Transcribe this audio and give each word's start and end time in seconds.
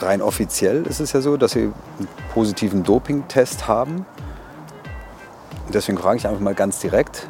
Rein 0.00 0.22
offiziell 0.22 0.86
ist 0.86 1.00
es 1.00 1.12
ja 1.12 1.20
so, 1.20 1.36
dass 1.36 1.52
Sie 1.52 1.62
einen 1.62 1.74
positiven 2.32 2.84
Dopingtest 2.84 3.66
haben. 3.66 4.06
Deswegen 5.72 5.98
frage 5.98 6.18
ich 6.18 6.26
einfach 6.28 6.40
mal 6.40 6.54
ganz 6.54 6.78
direkt, 6.78 7.26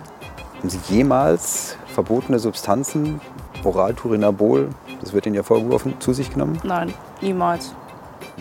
haben 0.58 0.68
Sie 0.68 0.78
jemals 0.90 1.76
verbotene 1.94 2.38
Substanzen, 2.38 3.20
Oralturinabol, 3.64 4.68
das 5.00 5.14
wird 5.14 5.24
Ihnen 5.24 5.36
ja 5.36 5.42
vorgeworfen, 5.42 5.98
zu 5.98 6.12
sich 6.12 6.30
genommen? 6.30 6.60
Nein, 6.64 6.92
niemals. 7.22 7.72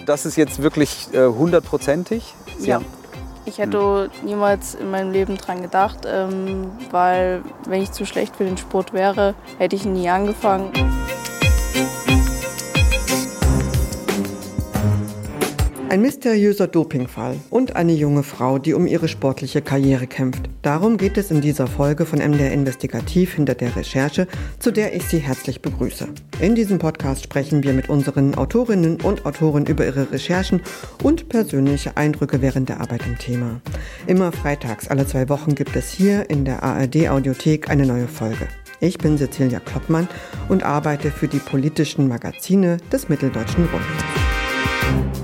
Das 0.05 0.25
ist 0.25 0.35
jetzt 0.35 0.61
wirklich 0.61 1.07
äh, 1.13 1.27
hundertprozentig? 1.27 2.35
Äh, 2.61 2.65
ja. 2.65 2.81
Ich 3.45 3.59
hätte 3.59 4.09
mhm. 4.21 4.27
niemals 4.27 4.75
in 4.75 4.89
meinem 4.91 5.11
Leben 5.11 5.37
dran 5.37 5.61
gedacht, 5.61 5.99
ähm, 6.05 6.71
weil 6.91 7.43
wenn 7.67 7.81
ich 7.81 7.91
zu 7.91 8.05
schlecht 8.05 8.35
für 8.35 8.43
den 8.43 8.57
Sport 8.57 8.91
wäre, 8.93 9.35
hätte 9.57 9.75
ich 9.75 9.85
nie 9.85 10.09
angefangen. 10.09 10.71
Ein 15.87 16.01
mysteriöser 16.01 16.67
Dopingfall 16.67 17.37
und 17.51 17.75
eine 17.75 17.93
junge 17.93 18.23
Frau, 18.23 18.57
die 18.57 18.73
um 18.73 18.87
ihre 18.87 19.07
sportliche 19.07 19.61
Karriere 19.61 20.07
kämpft. 20.07 20.49
Darum 20.63 20.97
geht 20.97 21.15
es 21.17 21.29
in 21.29 21.41
dieser 21.41 21.67
Folge 21.67 22.07
von 22.07 22.19
MDR 22.19 22.51
Investigativ 22.51 23.33
hinter 23.33 23.53
der 23.53 23.75
Recherche, 23.75 24.27
zu 24.59 24.71
der 24.71 24.95
ich 24.95 25.05
Sie 25.05 25.19
herzlich 25.19 25.61
begrüße. 25.61 26.07
In 26.41 26.55
diesem 26.55 26.79
Podcast 26.79 27.23
sprechen 27.23 27.63
wir 27.63 27.71
mit 27.71 27.87
unseren 27.87 28.33
Autorinnen 28.33 28.99
und 29.01 29.27
Autoren 29.27 29.67
über 29.67 29.85
ihre 29.85 30.11
Recherchen 30.11 30.61
und 31.03 31.29
persönliche 31.29 31.95
Eindrücke 31.95 32.41
während 32.41 32.67
der 32.67 32.81
Arbeit 32.81 33.03
am 33.03 33.17
Thema. 33.19 33.61
Immer 34.07 34.31
freitags 34.31 34.87
alle 34.87 35.05
zwei 35.05 35.29
Wochen 35.29 35.53
gibt 35.53 35.75
es 35.75 35.91
hier 35.91 36.29
in 36.31 36.45
der 36.45 36.63
ARD 36.63 37.09
Audiothek 37.09 37.69
eine 37.69 37.85
neue 37.85 38.07
Folge. 38.07 38.47
Ich 38.79 38.97
bin 38.97 39.17
Cecilia 39.17 39.59
Kloppmann 39.59 40.07
und 40.49 40.63
arbeite 40.63 41.11
für 41.11 41.27
die 41.27 41.39
politischen 41.39 42.07
Magazine 42.07 42.77
des 42.91 43.07
Mitteldeutschen 43.07 43.65
Rundfunks. 43.65 45.14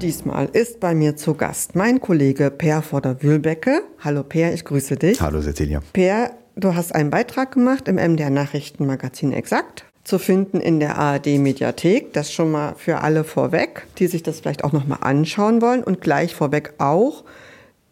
Diesmal 0.00 0.48
ist 0.54 0.80
bei 0.80 0.94
mir 0.94 1.16
zu 1.16 1.34
Gast 1.34 1.76
mein 1.76 2.00
Kollege 2.00 2.50
Per 2.50 2.80
Vorder-Wühlbecke. 2.80 3.82
Hallo 3.98 4.22
Per, 4.22 4.54
ich 4.54 4.64
grüße 4.64 4.96
dich. 4.96 5.20
Hallo 5.20 5.42
Cecilia. 5.42 5.82
Per, 5.92 6.30
du 6.56 6.74
hast 6.74 6.94
einen 6.94 7.10
Beitrag 7.10 7.52
gemacht 7.52 7.86
im 7.86 7.96
MDR 7.96 8.30
Nachrichtenmagazin 8.30 9.32
Exakt 9.32 9.84
zu 10.04 10.18
finden 10.18 10.60
in 10.60 10.80
der 10.80 10.98
ARD 10.98 11.38
Mediathek. 11.38 12.14
Das 12.14 12.32
schon 12.32 12.50
mal 12.50 12.74
für 12.76 13.02
alle 13.02 13.24
vorweg, 13.24 13.86
die 13.98 14.06
sich 14.06 14.22
das 14.22 14.40
vielleicht 14.40 14.64
auch 14.64 14.72
noch 14.72 14.86
mal 14.86 14.96
anschauen 14.96 15.60
wollen 15.60 15.84
und 15.84 16.00
gleich 16.00 16.34
vorweg 16.34 16.74
auch. 16.78 17.24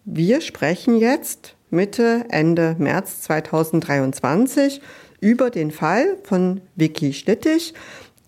Wir 0.06 0.40
sprechen 0.40 0.96
jetzt 0.96 1.56
Mitte 1.68 2.24
Ende 2.30 2.74
März 2.78 3.20
2023 3.22 4.80
über 5.20 5.50
den 5.50 5.70
Fall 5.70 6.16
von 6.22 6.62
Vicky 6.74 7.12
Schlittig. 7.12 7.74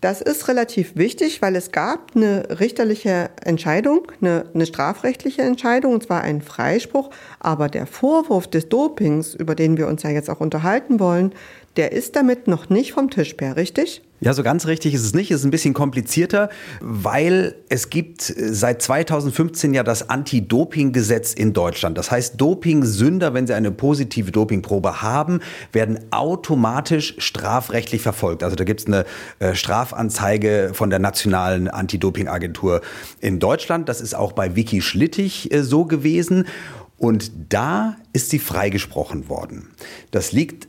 Das 0.01 0.19
ist 0.19 0.47
relativ 0.47 0.95
wichtig, 0.95 1.43
weil 1.43 1.55
es 1.55 1.71
gab 1.71 2.15
eine 2.15 2.59
richterliche 2.59 3.29
Entscheidung, 3.43 4.11
eine, 4.19 4.45
eine, 4.51 4.65
strafrechtliche 4.65 5.43
Entscheidung, 5.43 5.93
und 5.93 6.01
zwar 6.01 6.21
einen 6.21 6.41
Freispruch. 6.41 7.11
Aber 7.39 7.69
der 7.69 7.85
Vorwurf 7.85 8.47
des 8.47 8.67
Dopings, 8.67 9.35
über 9.35 9.53
den 9.53 9.77
wir 9.77 9.87
uns 9.87 10.01
ja 10.01 10.09
jetzt 10.09 10.31
auch 10.31 10.39
unterhalten 10.39 10.99
wollen, 10.99 11.33
der 11.77 11.91
ist 11.91 12.15
damit 12.15 12.47
noch 12.47 12.69
nicht 12.69 12.93
vom 12.93 13.09
Tisch, 13.09 13.33
Per, 13.33 13.55
richtig? 13.55 14.01
Ja, 14.23 14.33
so 14.33 14.43
ganz 14.43 14.67
richtig 14.67 14.93
ist 14.93 15.03
es 15.03 15.15
nicht. 15.15 15.31
Es 15.31 15.39
ist 15.39 15.45
ein 15.45 15.51
bisschen 15.51 15.73
komplizierter, 15.73 16.49
weil 16.79 17.55
es 17.69 17.89
gibt 17.89 18.21
seit 18.21 18.79
2015 18.83 19.73
ja 19.73 19.81
das 19.81 20.09
Anti-Doping-Gesetz 20.09 21.33
in 21.33 21.53
Deutschland. 21.53 21.97
Das 21.97 22.11
heißt, 22.11 22.39
Doping-Sünder, 22.39 23.33
wenn 23.33 23.47
sie 23.47 23.55
eine 23.55 23.71
positive 23.71 24.31
Dopingprobe 24.31 25.01
haben, 25.01 25.39
werden 25.71 25.99
automatisch 26.11 27.15
strafrechtlich 27.17 28.03
verfolgt. 28.03 28.43
Also 28.43 28.55
da 28.55 28.63
gibt 28.63 28.81
es 28.81 28.85
eine 28.85 29.05
äh, 29.39 29.55
Strafanzeige 29.55 30.69
von 30.73 30.91
der 30.91 30.99
Nationalen 30.99 31.67
Anti-Doping-Agentur 31.67 32.81
in 33.21 33.39
Deutschland. 33.39 33.89
Das 33.89 34.01
ist 34.01 34.13
auch 34.13 34.33
bei 34.33 34.55
Vicky 34.55 34.81
Schlittig 34.81 35.51
äh, 35.51 35.63
so 35.63 35.85
gewesen. 35.85 36.45
Und 36.99 37.31
da 37.49 37.95
ist 38.13 38.29
sie 38.29 38.37
freigesprochen 38.37 39.27
worden. 39.27 39.71
Das 40.11 40.31
liegt 40.31 40.67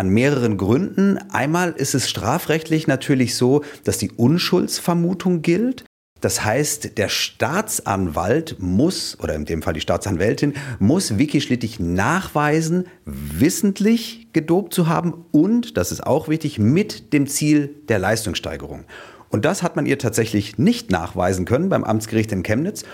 an 0.00 0.08
mehreren 0.08 0.56
Gründen. 0.56 1.18
Einmal 1.30 1.72
ist 1.72 1.94
es 1.94 2.08
strafrechtlich 2.08 2.86
natürlich 2.86 3.36
so, 3.36 3.62
dass 3.84 3.98
die 3.98 4.10
Unschuldsvermutung 4.10 5.42
gilt. 5.42 5.84
Das 6.22 6.42
heißt, 6.42 6.96
der 6.96 7.10
Staatsanwalt 7.10 8.56
muss, 8.58 9.18
oder 9.20 9.34
in 9.34 9.44
dem 9.44 9.60
Fall 9.60 9.74
die 9.74 9.82
Staatsanwältin, 9.82 10.54
muss 10.78 11.18
Vicky 11.18 11.42
Schlittig 11.42 11.80
nachweisen, 11.80 12.86
wissentlich 13.04 14.28
gedopt 14.32 14.72
zu 14.72 14.88
haben 14.88 15.26
und, 15.32 15.76
das 15.76 15.92
ist 15.92 16.06
auch 16.06 16.28
wichtig, 16.28 16.58
mit 16.58 17.12
dem 17.12 17.26
Ziel 17.26 17.74
der 17.90 17.98
Leistungssteigerung. 17.98 18.84
Und 19.28 19.44
das 19.44 19.62
hat 19.62 19.76
man 19.76 19.84
ihr 19.84 19.98
tatsächlich 19.98 20.56
nicht 20.56 20.90
nachweisen 20.90 21.44
können 21.44 21.68
beim 21.68 21.84
Amtsgericht 21.84 22.32
in 22.32 22.42
Chemnitz. 22.42 22.84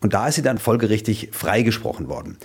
Und 0.00 0.14
da 0.14 0.26
ist 0.26 0.34
sie 0.34 0.42
dann 0.42 0.58
folgerichtig 0.58 1.30
freigesprochen 1.32 2.08
worden. 2.08 2.38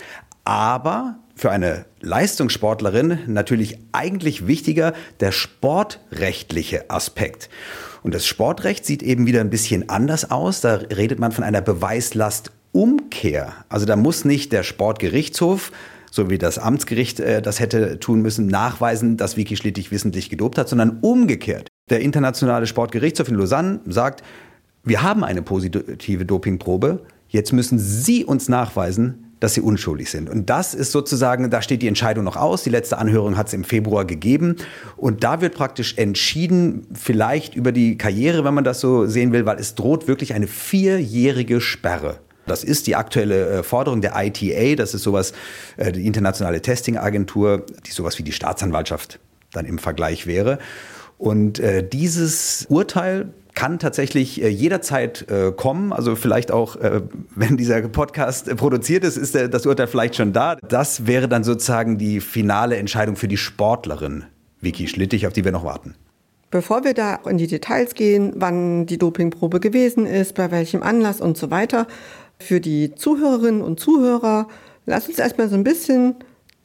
Aber 0.43 1.19
für 1.41 1.49
eine 1.49 1.85
Leistungssportlerin 2.01 3.17
natürlich 3.25 3.79
eigentlich 3.93 4.45
wichtiger 4.45 4.93
der 5.21 5.31
sportrechtliche 5.31 6.91
Aspekt. 6.91 7.49
Und 8.03 8.13
das 8.13 8.27
Sportrecht 8.27 8.85
sieht 8.85 9.01
eben 9.01 9.25
wieder 9.25 9.41
ein 9.41 9.49
bisschen 9.49 9.89
anders 9.89 10.29
aus. 10.29 10.61
Da 10.61 10.75
redet 10.75 11.17
man 11.17 11.31
von 11.31 11.43
einer 11.43 11.61
Beweislastumkehr. 11.61 13.53
Also 13.69 13.87
da 13.87 13.95
muss 13.95 14.23
nicht 14.23 14.51
der 14.51 14.61
Sportgerichtshof 14.61 15.71
so 16.11 16.29
wie 16.29 16.37
das 16.37 16.59
Amtsgericht 16.59 17.19
äh, 17.19 17.41
das 17.41 17.59
hätte 17.59 17.97
tun 17.97 18.21
müssen, 18.21 18.45
nachweisen, 18.45 19.17
dass 19.17 19.35
Vicky 19.35 19.55
Schlittig 19.55 19.91
wissentlich 19.91 20.29
gedopt 20.29 20.59
hat, 20.59 20.69
sondern 20.69 20.99
umgekehrt. 20.99 21.69
Der 21.89 22.01
internationale 22.01 22.67
Sportgerichtshof 22.67 23.29
in 23.29 23.35
Lausanne 23.35 23.79
sagt, 23.87 24.21
wir 24.83 25.01
haben 25.01 25.23
eine 25.23 25.41
positive 25.41 26.25
Dopingprobe, 26.25 27.03
jetzt 27.29 27.53
müssen 27.53 27.79
Sie 27.79 28.25
uns 28.25 28.49
nachweisen, 28.49 29.30
dass 29.41 29.55
sie 29.55 29.61
unschuldig 29.61 30.09
sind. 30.09 30.29
Und 30.29 30.49
das 30.49 30.73
ist 30.73 30.91
sozusagen, 30.91 31.49
da 31.49 31.61
steht 31.61 31.81
die 31.81 31.87
Entscheidung 31.87 32.23
noch 32.23 32.37
aus. 32.37 32.63
Die 32.63 32.69
letzte 32.69 32.99
Anhörung 32.99 33.37
hat 33.37 33.47
es 33.47 33.53
im 33.53 33.63
Februar 33.63 34.05
gegeben. 34.05 34.55
Und 34.95 35.23
da 35.23 35.41
wird 35.41 35.55
praktisch 35.55 35.97
entschieden, 35.97 36.87
vielleicht 36.93 37.55
über 37.55 37.71
die 37.71 37.97
Karriere, 37.97 38.45
wenn 38.45 38.53
man 38.53 38.63
das 38.63 38.79
so 38.79 39.07
sehen 39.07 39.33
will, 39.33 39.47
weil 39.47 39.59
es 39.59 39.73
droht 39.73 40.07
wirklich 40.07 40.35
eine 40.35 40.45
vierjährige 40.45 41.59
Sperre. 41.59 42.19
Das 42.45 42.63
ist 42.63 42.85
die 42.85 42.95
aktuelle 42.95 43.49
äh, 43.49 43.63
Forderung 43.63 44.01
der 44.01 44.13
ITA, 44.15 44.75
das 44.75 44.93
ist 44.93 45.03
sowas, 45.03 45.33
äh, 45.77 45.91
die 45.91 46.05
internationale 46.05 46.61
Testingagentur, 46.61 47.65
die 47.85 47.91
sowas 47.91 48.19
wie 48.19 48.23
die 48.23 48.31
Staatsanwaltschaft 48.31 49.19
dann 49.53 49.65
im 49.65 49.79
Vergleich 49.79 50.27
wäre. 50.27 50.59
Und 51.17 51.59
äh, 51.59 51.87
dieses 51.87 52.67
Urteil 52.69 53.33
kann 53.53 53.79
tatsächlich 53.79 54.41
äh, 54.41 54.47
jederzeit 54.47 55.29
äh, 55.29 55.51
kommen. 55.51 55.93
Also 55.93 56.15
vielleicht 56.15 56.51
auch, 56.51 56.75
äh, 56.77 57.01
wenn 57.35 57.57
dieser 57.57 57.81
Podcast 57.81 58.55
produziert 58.55 59.03
ist, 59.03 59.17
ist 59.17 59.35
das 59.35 59.65
Urteil 59.65 59.87
vielleicht 59.87 60.15
schon 60.15 60.33
da. 60.33 60.55
Das 60.55 61.07
wäre 61.07 61.27
dann 61.27 61.43
sozusagen 61.43 61.97
die 61.97 62.21
finale 62.21 62.77
Entscheidung 62.77 63.15
für 63.15 63.27
die 63.27 63.37
Sportlerin 63.37 64.25
Vicky 64.61 64.87
Schlittig, 64.87 65.27
auf 65.27 65.33
die 65.33 65.43
wir 65.43 65.51
noch 65.51 65.63
warten. 65.63 65.95
Bevor 66.51 66.83
wir 66.83 66.93
da 66.93 67.15
in 67.27 67.37
die 67.37 67.47
Details 67.47 67.95
gehen, 67.95 68.33
wann 68.35 68.85
die 68.85 68.97
Dopingprobe 68.97 69.59
gewesen 69.59 70.05
ist, 70.05 70.35
bei 70.35 70.51
welchem 70.51 70.83
Anlass 70.83 71.21
und 71.21 71.37
so 71.37 71.49
weiter, 71.49 71.87
für 72.39 72.59
die 72.59 72.93
Zuhörerinnen 72.93 73.61
und 73.61 73.79
Zuhörer, 73.79 74.47
lass 74.85 75.07
uns 75.07 75.17
erstmal 75.17 75.47
so 75.47 75.55
ein 75.55 75.63
bisschen 75.63 76.15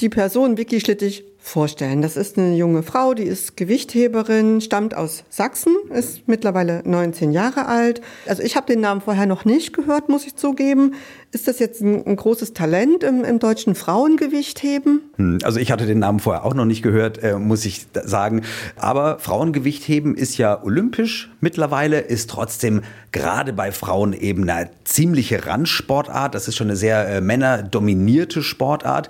die 0.00 0.08
Person 0.08 0.58
Vicky 0.58 0.80
Schlittig 0.80 1.24
vorstellen. 1.46 2.02
Das 2.02 2.16
ist 2.16 2.36
eine 2.38 2.56
junge 2.56 2.82
Frau, 2.82 3.14
die 3.14 3.22
ist 3.22 3.56
Gewichtheberin, 3.56 4.60
stammt 4.60 4.96
aus 4.96 5.22
Sachsen, 5.30 5.76
ist 5.90 6.26
mittlerweile 6.26 6.82
19 6.84 7.30
Jahre 7.30 7.66
alt. 7.66 8.00
Also 8.26 8.42
ich 8.42 8.56
habe 8.56 8.66
den 8.66 8.80
Namen 8.80 9.00
vorher 9.00 9.26
noch 9.26 9.44
nicht 9.44 9.72
gehört, 9.72 10.08
muss 10.08 10.26
ich 10.26 10.34
zugeben. 10.34 10.94
Ist 11.30 11.46
das 11.46 11.60
jetzt 11.60 11.82
ein, 11.82 12.04
ein 12.04 12.16
großes 12.16 12.52
Talent 12.52 13.04
im, 13.04 13.22
im, 13.22 13.38
deutschen 13.38 13.76
Frauengewichtheben? 13.76 15.02
Hm, 15.16 15.38
also 15.44 15.60
ich 15.60 15.70
hatte 15.70 15.86
den 15.86 16.00
Namen 16.00 16.18
vorher 16.18 16.44
auch 16.44 16.54
noch 16.54 16.64
nicht 16.64 16.82
gehört, 16.82 17.22
äh, 17.22 17.38
muss 17.38 17.64
ich 17.64 17.86
sagen. 17.92 18.42
Aber 18.74 19.20
Frauengewichtheben 19.20 20.16
ist 20.16 20.38
ja 20.38 20.62
olympisch 20.64 21.30
mittlerweile, 21.40 22.00
ist 22.00 22.28
trotzdem 22.28 22.82
gerade 23.12 23.52
bei 23.52 23.70
Frauen 23.70 24.14
eben 24.14 24.48
eine 24.48 24.70
ziemliche 24.84 25.46
Randsportart. 25.46 26.34
Das 26.34 26.48
ist 26.48 26.56
schon 26.56 26.68
eine 26.68 26.76
sehr 26.76 27.08
äh, 27.08 27.20
männerdominierte 27.20 28.42
Sportart. 28.42 29.08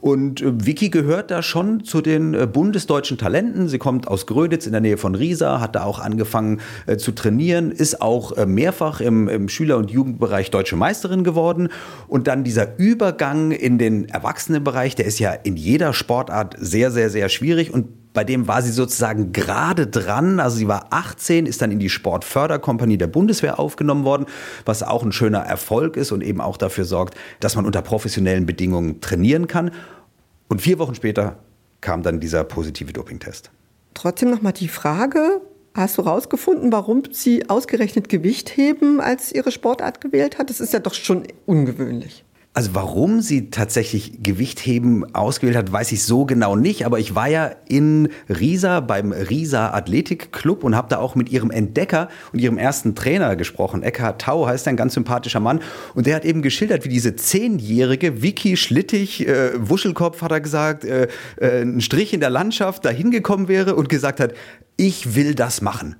Und 0.00 0.40
äh, 0.40 0.66
Vicky 0.66 0.88
gehört 0.88 1.30
da 1.30 1.42
schon 1.42 1.75
zu 1.84 2.00
den 2.00 2.34
äh, 2.34 2.46
bundesdeutschen 2.46 3.18
Talenten. 3.18 3.68
Sie 3.68 3.78
kommt 3.78 4.08
aus 4.08 4.26
Gröditz 4.26 4.66
in 4.66 4.72
der 4.72 4.80
Nähe 4.80 4.96
von 4.96 5.14
Riesa, 5.14 5.60
hat 5.60 5.74
da 5.74 5.84
auch 5.84 5.98
angefangen 5.98 6.60
äh, 6.86 6.96
zu 6.96 7.12
trainieren, 7.12 7.70
ist 7.70 8.00
auch 8.00 8.32
äh, 8.32 8.46
mehrfach 8.46 9.00
im, 9.00 9.28
im 9.28 9.48
Schüler- 9.48 9.76
und 9.76 9.90
Jugendbereich 9.90 10.50
deutsche 10.50 10.76
Meisterin 10.76 11.24
geworden. 11.24 11.68
Und 12.08 12.26
dann 12.26 12.44
dieser 12.44 12.78
Übergang 12.78 13.50
in 13.50 13.78
den 13.78 14.08
Erwachsenenbereich, 14.08 14.94
der 14.94 15.06
ist 15.06 15.18
ja 15.18 15.32
in 15.32 15.56
jeder 15.56 15.92
Sportart 15.92 16.56
sehr, 16.58 16.90
sehr, 16.90 17.10
sehr 17.10 17.28
schwierig. 17.28 17.72
Und 17.72 17.86
bei 18.16 18.24
dem 18.24 18.48
war 18.48 18.62
sie 18.62 18.72
sozusagen 18.72 19.32
gerade 19.32 19.86
dran. 19.86 20.40
Also 20.40 20.56
sie 20.56 20.68
war 20.68 20.86
18, 20.88 21.44
ist 21.44 21.60
dann 21.60 21.70
in 21.70 21.78
die 21.78 21.90
Sportförderkompanie 21.90 22.96
der 22.96 23.08
Bundeswehr 23.08 23.58
aufgenommen 23.58 24.04
worden, 24.04 24.24
was 24.64 24.82
auch 24.82 25.02
ein 25.02 25.12
schöner 25.12 25.40
Erfolg 25.40 25.98
ist 25.98 26.12
und 26.12 26.22
eben 26.22 26.40
auch 26.40 26.56
dafür 26.56 26.86
sorgt, 26.86 27.14
dass 27.40 27.56
man 27.56 27.66
unter 27.66 27.82
professionellen 27.82 28.46
Bedingungen 28.46 29.02
trainieren 29.02 29.48
kann. 29.48 29.70
Und 30.48 30.62
vier 30.62 30.78
Wochen 30.78 30.94
später 30.94 31.36
kam 31.86 32.02
dann 32.02 32.18
dieser 32.18 32.42
positive 32.42 32.92
Dopingtest. 32.92 33.52
Trotzdem 33.94 34.28
nochmal 34.28 34.52
die 34.52 34.66
Frage, 34.66 35.40
Hast 35.72 35.98
du 35.98 36.06
herausgefunden, 36.06 36.72
warum 36.72 37.02
sie 37.12 37.50
ausgerechnet 37.50 38.08
Gewicht 38.08 38.56
heben 38.56 38.98
als 38.98 39.30
ihre 39.30 39.52
Sportart 39.52 40.00
gewählt 40.00 40.38
hat? 40.38 40.48
Das 40.48 40.58
ist 40.58 40.72
ja 40.72 40.78
doch 40.78 40.94
schon 40.94 41.24
ungewöhnlich. 41.44 42.24
Also 42.56 42.74
warum 42.74 43.20
sie 43.20 43.50
tatsächlich 43.50 44.22
Gewichtheben 44.22 45.14
ausgewählt 45.14 45.58
hat, 45.58 45.70
weiß 45.70 45.92
ich 45.92 46.04
so 46.04 46.24
genau 46.24 46.56
nicht. 46.56 46.86
Aber 46.86 46.98
ich 46.98 47.14
war 47.14 47.28
ja 47.28 47.50
in 47.68 48.08
Riesa 48.30 48.80
beim 48.80 49.12
Riesa 49.12 49.74
Athletik 49.74 50.32
Club 50.32 50.64
und 50.64 50.74
habe 50.74 50.88
da 50.88 50.96
auch 50.96 51.14
mit 51.16 51.28
ihrem 51.28 51.50
Entdecker 51.50 52.08
und 52.32 52.38
ihrem 52.38 52.56
ersten 52.56 52.94
Trainer 52.94 53.36
gesprochen. 53.36 53.82
Eckhard 53.82 54.22
Tau 54.22 54.46
heißt 54.46 54.66
ein 54.68 54.76
ganz 54.78 54.94
sympathischer 54.94 55.38
Mann. 55.38 55.60
Und 55.94 56.06
der 56.06 56.16
hat 56.16 56.24
eben 56.24 56.40
geschildert, 56.40 56.86
wie 56.86 56.88
diese 56.88 57.14
zehnjährige 57.14 58.22
Vicky 58.22 58.56
Schlittig, 58.56 59.28
äh, 59.28 59.50
Wuschelkopf 59.56 60.22
hat 60.22 60.32
er 60.32 60.40
gesagt, 60.40 60.86
äh, 60.86 61.08
äh, 61.38 61.60
ein 61.60 61.82
Strich 61.82 62.14
in 62.14 62.20
der 62.20 62.30
Landschaft 62.30 62.86
dahin 62.86 63.10
gekommen 63.10 63.48
wäre 63.48 63.76
und 63.76 63.90
gesagt 63.90 64.18
hat, 64.18 64.32
ich 64.78 65.14
will 65.14 65.34
das 65.34 65.60
machen. 65.60 65.96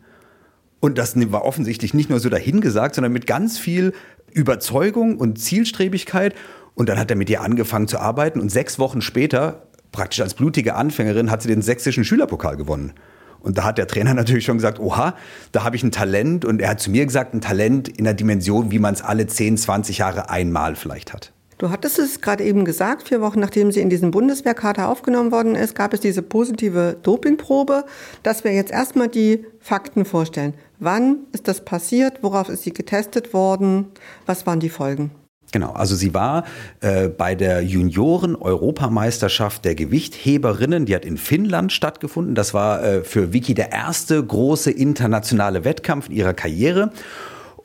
Und 0.80 0.96
das 0.96 1.16
war 1.32 1.44
offensichtlich 1.44 1.92
nicht 1.92 2.08
nur 2.08 2.20
so 2.20 2.30
dahingesagt, 2.30 2.94
sondern 2.94 3.12
mit 3.12 3.26
ganz 3.26 3.58
viel 3.58 3.92
Überzeugung 4.36 5.16
und 5.16 5.38
Zielstrebigkeit. 5.38 6.34
Und 6.74 6.88
dann 6.88 6.98
hat 6.98 7.10
er 7.10 7.16
mit 7.16 7.30
ihr 7.30 7.40
angefangen 7.40 7.88
zu 7.88 7.98
arbeiten 7.98 8.38
und 8.38 8.50
sechs 8.50 8.78
Wochen 8.78 9.00
später, 9.00 9.66
praktisch 9.92 10.20
als 10.20 10.34
blutige 10.34 10.74
Anfängerin, 10.74 11.30
hat 11.30 11.40
sie 11.42 11.48
den 11.48 11.62
sächsischen 11.62 12.04
Schülerpokal 12.04 12.56
gewonnen. 12.56 12.92
Und 13.40 13.56
da 13.56 13.64
hat 13.64 13.78
der 13.78 13.86
Trainer 13.86 14.12
natürlich 14.14 14.44
schon 14.44 14.58
gesagt, 14.58 14.78
oha, 14.78 15.16
da 15.52 15.64
habe 15.64 15.76
ich 15.76 15.82
ein 15.82 15.90
Talent. 15.90 16.44
Und 16.44 16.60
er 16.60 16.70
hat 16.70 16.80
zu 16.80 16.90
mir 16.90 17.06
gesagt, 17.06 17.32
ein 17.32 17.40
Talent 17.40 17.88
in 17.88 18.04
der 18.04 18.14
Dimension, 18.14 18.70
wie 18.70 18.78
man 18.78 18.92
es 18.92 19.02
alle 19.02 19.26
10, 19.26 19.56
20 19.56 19.98
Jahre 19.98 20.28
einmal 20.28 20.76
vielleicht 20.76 21.14
hat. 21.14 21.32
Du 21.58 21.70
hattest 21.70 21.98
es 21.98 22.20
gerade 22.20 22.44
eben 22.44 22.66
gesagt, 22.66 23.08
vier 23.08 23.22
Wochen 23.22 23.40
nachdem 23.40 23.72
sie 23.72 23.80
in 23.80 23.88
diesen 23.88 24.10
Bundeswehrkader 24.10 24.90
aufgenommen 24.90 25.32
worden 25.32 25.54
ist, 25.54 25.74
gab 25.74 25.94
es 25.94 26.00
diese 26.00 26.20
positive 26.20 26.98
Dopingprobe. 27.02 27.84
Dass 28.22 28.44
wir 28.44 28.52
jetzt 28.52 28.70
erstmal 28.70 29.08
die 29.08 29.46
Fakten 29.58 30.04
vorstellen. 30.04 30.52
Wann 30.78 31.20
ist 31.32 31.48
das 31.48 31.64
passiert? 31.64 32.22
Worauf 32.22 32.50
ist 32.50 32.64
sie 32.64 32.72
getestet 32.72 33.32
worden? 33.32 33.86
Was 34.26 34.46
waren 34.46 34.60
die 34.60 34.68
Folgen? 34.68 35.12
Genau, 35.52 35.70
also 35.70 35.94
sie 35.94 36.12
war 36.12 36.44
äh, 36.80 37.08
bei 37.08 37.34
der 37.34 37.62
Junioren-Europameisterschaft 37.62 39.64
der 39.64 39.74
Gewichtheberinnen, 39.74 40.84
die 40.84 40.94
hat 40.94 41.06
in 41.06 41.16
Finnland 41.16 41.72
stattgefunden. 41.72 42.34
Das 42.34 42.52
war 42.52 42.84
äh, 42.84 43.04
für 43.04 43.32
Vicky 43.32 43.54
der 43.54 43.72
erste 43.72 44.22
große 44.22 44.70
internationale 44.70 45.64
Wettkampf 45.64 46.10
in 46.10 46.16
ihrer 46.16 46.34
Karriere. 46.34 46.92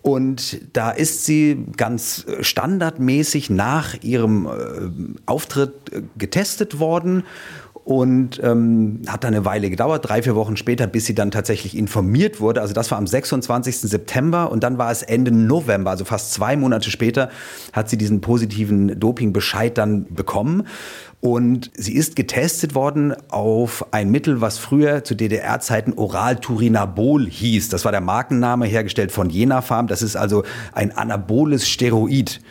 Und 0.02 0.62
da 0.74 0.92
ist 0.92 1.26
sie 1.26 1.66
ganz 1.78 2.26
standardmäßig 2.42 3.50
nach 3.50 4.02
ihrem 4.02 4.46
äh, 4.46 4.50
Auftritt 5.26 5.94
äh, 5.94 6.02
getestet 6.18 6.80
worden 6.80 7.24
und 7.84 8.40
ähm, 8.44 9.02
hat 9.08 9.24
dann 9.24 9.34
eine 9.34 9.44
Weile 9.44 9.70
gedauert, 9.70 10.08
drei, 10.08 10.22
vier 10.22 10.36
Wochen 10.36 10.56
später, 10.56 10.86
bis 10.86 11.06
sie 11.06 11.16
dann 11.16 11.32
tatsächlich 11.32 11.76
informiert 11.76 12.40
wurde. 12.40 12.62
Also 12.62 12.74
das 12.74 12.92
war 12.92 12.98
am 12.98 13.08
26. 13.08 13.78
September 13.78 14.52
und 14.52 14.64
dann 14.64 14.78
war 14.78 14.92
es 14.92 15.02
Ende 15.02 15.32
November, 15.32 15.92
also 15.92 16.06
fast 16.06 16.34
zwei 16.34 16.56
Monate 16.56 16.92
später, 16.92 17.30
hat 17.74 17.90
sie 17.90 17.98
diesen 17.98 18.22
positiven 18.22 19.00
Dopingbescheid 19.00 19.78
dann 19.78 20.06
bekommen. 20.06 20.68
Und 21.22 21.70
sie 21.76 21.94
ist 21.94 22.16
getestet 22.16 22.74
worden 22.74 23.14
auf 23.30 23.86
ein 23.94 24.10
Mittel, 24.10 24.42
was 24.42 24.58
früher 24.58 25.04
zu 25.04 25.16
DDR-Zeiten 25.16 25.94
Oral-Turinabol 25.94 27.30
hieß. 27.30 27.70
Das 27.70 27.86
war 27.86 27.92
der 27.92 28.02
Markenname, 28.02 28.66
hergestellt 28.66 29.12
von 29.12 29.30
Jena 29.30 29.62
Farm. 29.62 29.86
Das 29.86 30.02
ist 30.02 30.16
also 30.16 30.44
ein 30.74 30.98
anaboles 30.98 31.70
Steroid. 31.70 32.42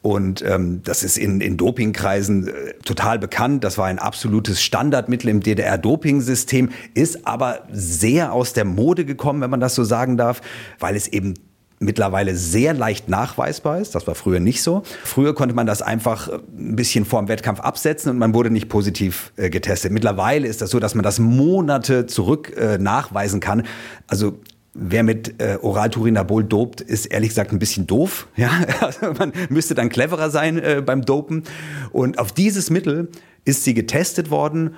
Und 0.00 0.42
ähm, 0.42 0.82
das 0.84 1.02
ist 1.02 1.18
in, 1.18 1.40
in 1.40 1.56
Dopingkreisen 1.56 2.46
äh, 2.46 2.74
total 2.84 3.18
bekannt. 3.18 3.64
Das 3.64 3.78
war 3.78 3.86
ein 3.86 3.98
absolutes 3.98 4.62
Standardmittel 4.62 5.28
im 5.30 5.40
DDR-Dopingsystem, 5.40 6.70
ist 6.92 7.26
aber 7.26 7.66
sehr 7.72 8.32
aus 8.32 8.52
der 8.52 8.64
Mode 8.64 9.06
gekommen, 9.06 9.40
wenn 9.40 9.50
man 9.50 9.60
das 9.60 9.74
so 9.74 9.82
sagen 9.82 10.16
darf, 10.16 10.40
weil 10.78 10.94
es 10.94 11.08
eben 11.08 11.34
mittlerweile 11.78 12.36
sehr 12.36 12.74
leicht 12.74 13.08
nachweisbar 13.08 13.80
ist. 13.80 13.94
Das 13.94 14.06
war 14.06 14.14
früher 14.14 14.40
nicht 14.40 14.62
so. 14.62 14.82
Früher 15.04 15.34
konnte 15.34 15.54
man 15.54 15.66
das 15.66 15.82
einfach 15.82 16.28
ein 16.28 16.76
bisschen 16.76 17.04
vor 17.04 17.20
dem 17.20 17.28
Wettkampf 17.28 17.60
absetzen 17.60 18.10
und 18.10 18.18
man 18.18 18.34
wurde 18.34 18.50
nicht 18.50 18.68
positiv 18.68 19.32
äh, 19.36 19.50
getestet. 19.50 19.92
Mittlerweile 19.92 20.46
ist 20.48 20.62
das 20.62 20.70
so, 20.70 20.80
dass 20.80 20.94
man 20.94 21.02
das 21.02 21.18
Monate 21.18 22.06
zurück 22.06 22.56
äh, 22.56 22.78
nachweisen 22.78 23.40
kann. 23.40 23.64
Also 24.06 24.38
Wer 24.76 25.04
mit 25.04 25.40
äh, 25.40 25.56
Oral-Turinabol 25.62 26.42
dopt, 26.42 26.80
ist 26.80 27.06
ehrlich 27.06 27.28
gesagt 27.28 27.52
ein 27.52 27.60
bisschen 27.60 27.86
doof. 27.86 28.26
Ja? 28.36 28.50
Also 28.80 29.12
man 29.16 29.32
müsste 29.48 29.76
dann 29.76 29.88
cleverer 29.88 30.30
sein 30.30 30.58
äh, 30.58 30.82
beim 30.84 31.02
Dopen. 31.02 31.44
Und 31.92 32.18
auf 32.18 32.32
dieses 32.32 32.70
Mittel 32.70 33.08
ist 33.44 33.62
sie 33.62 33.74
getestet 33.74 34.30
worden 34.30 34.74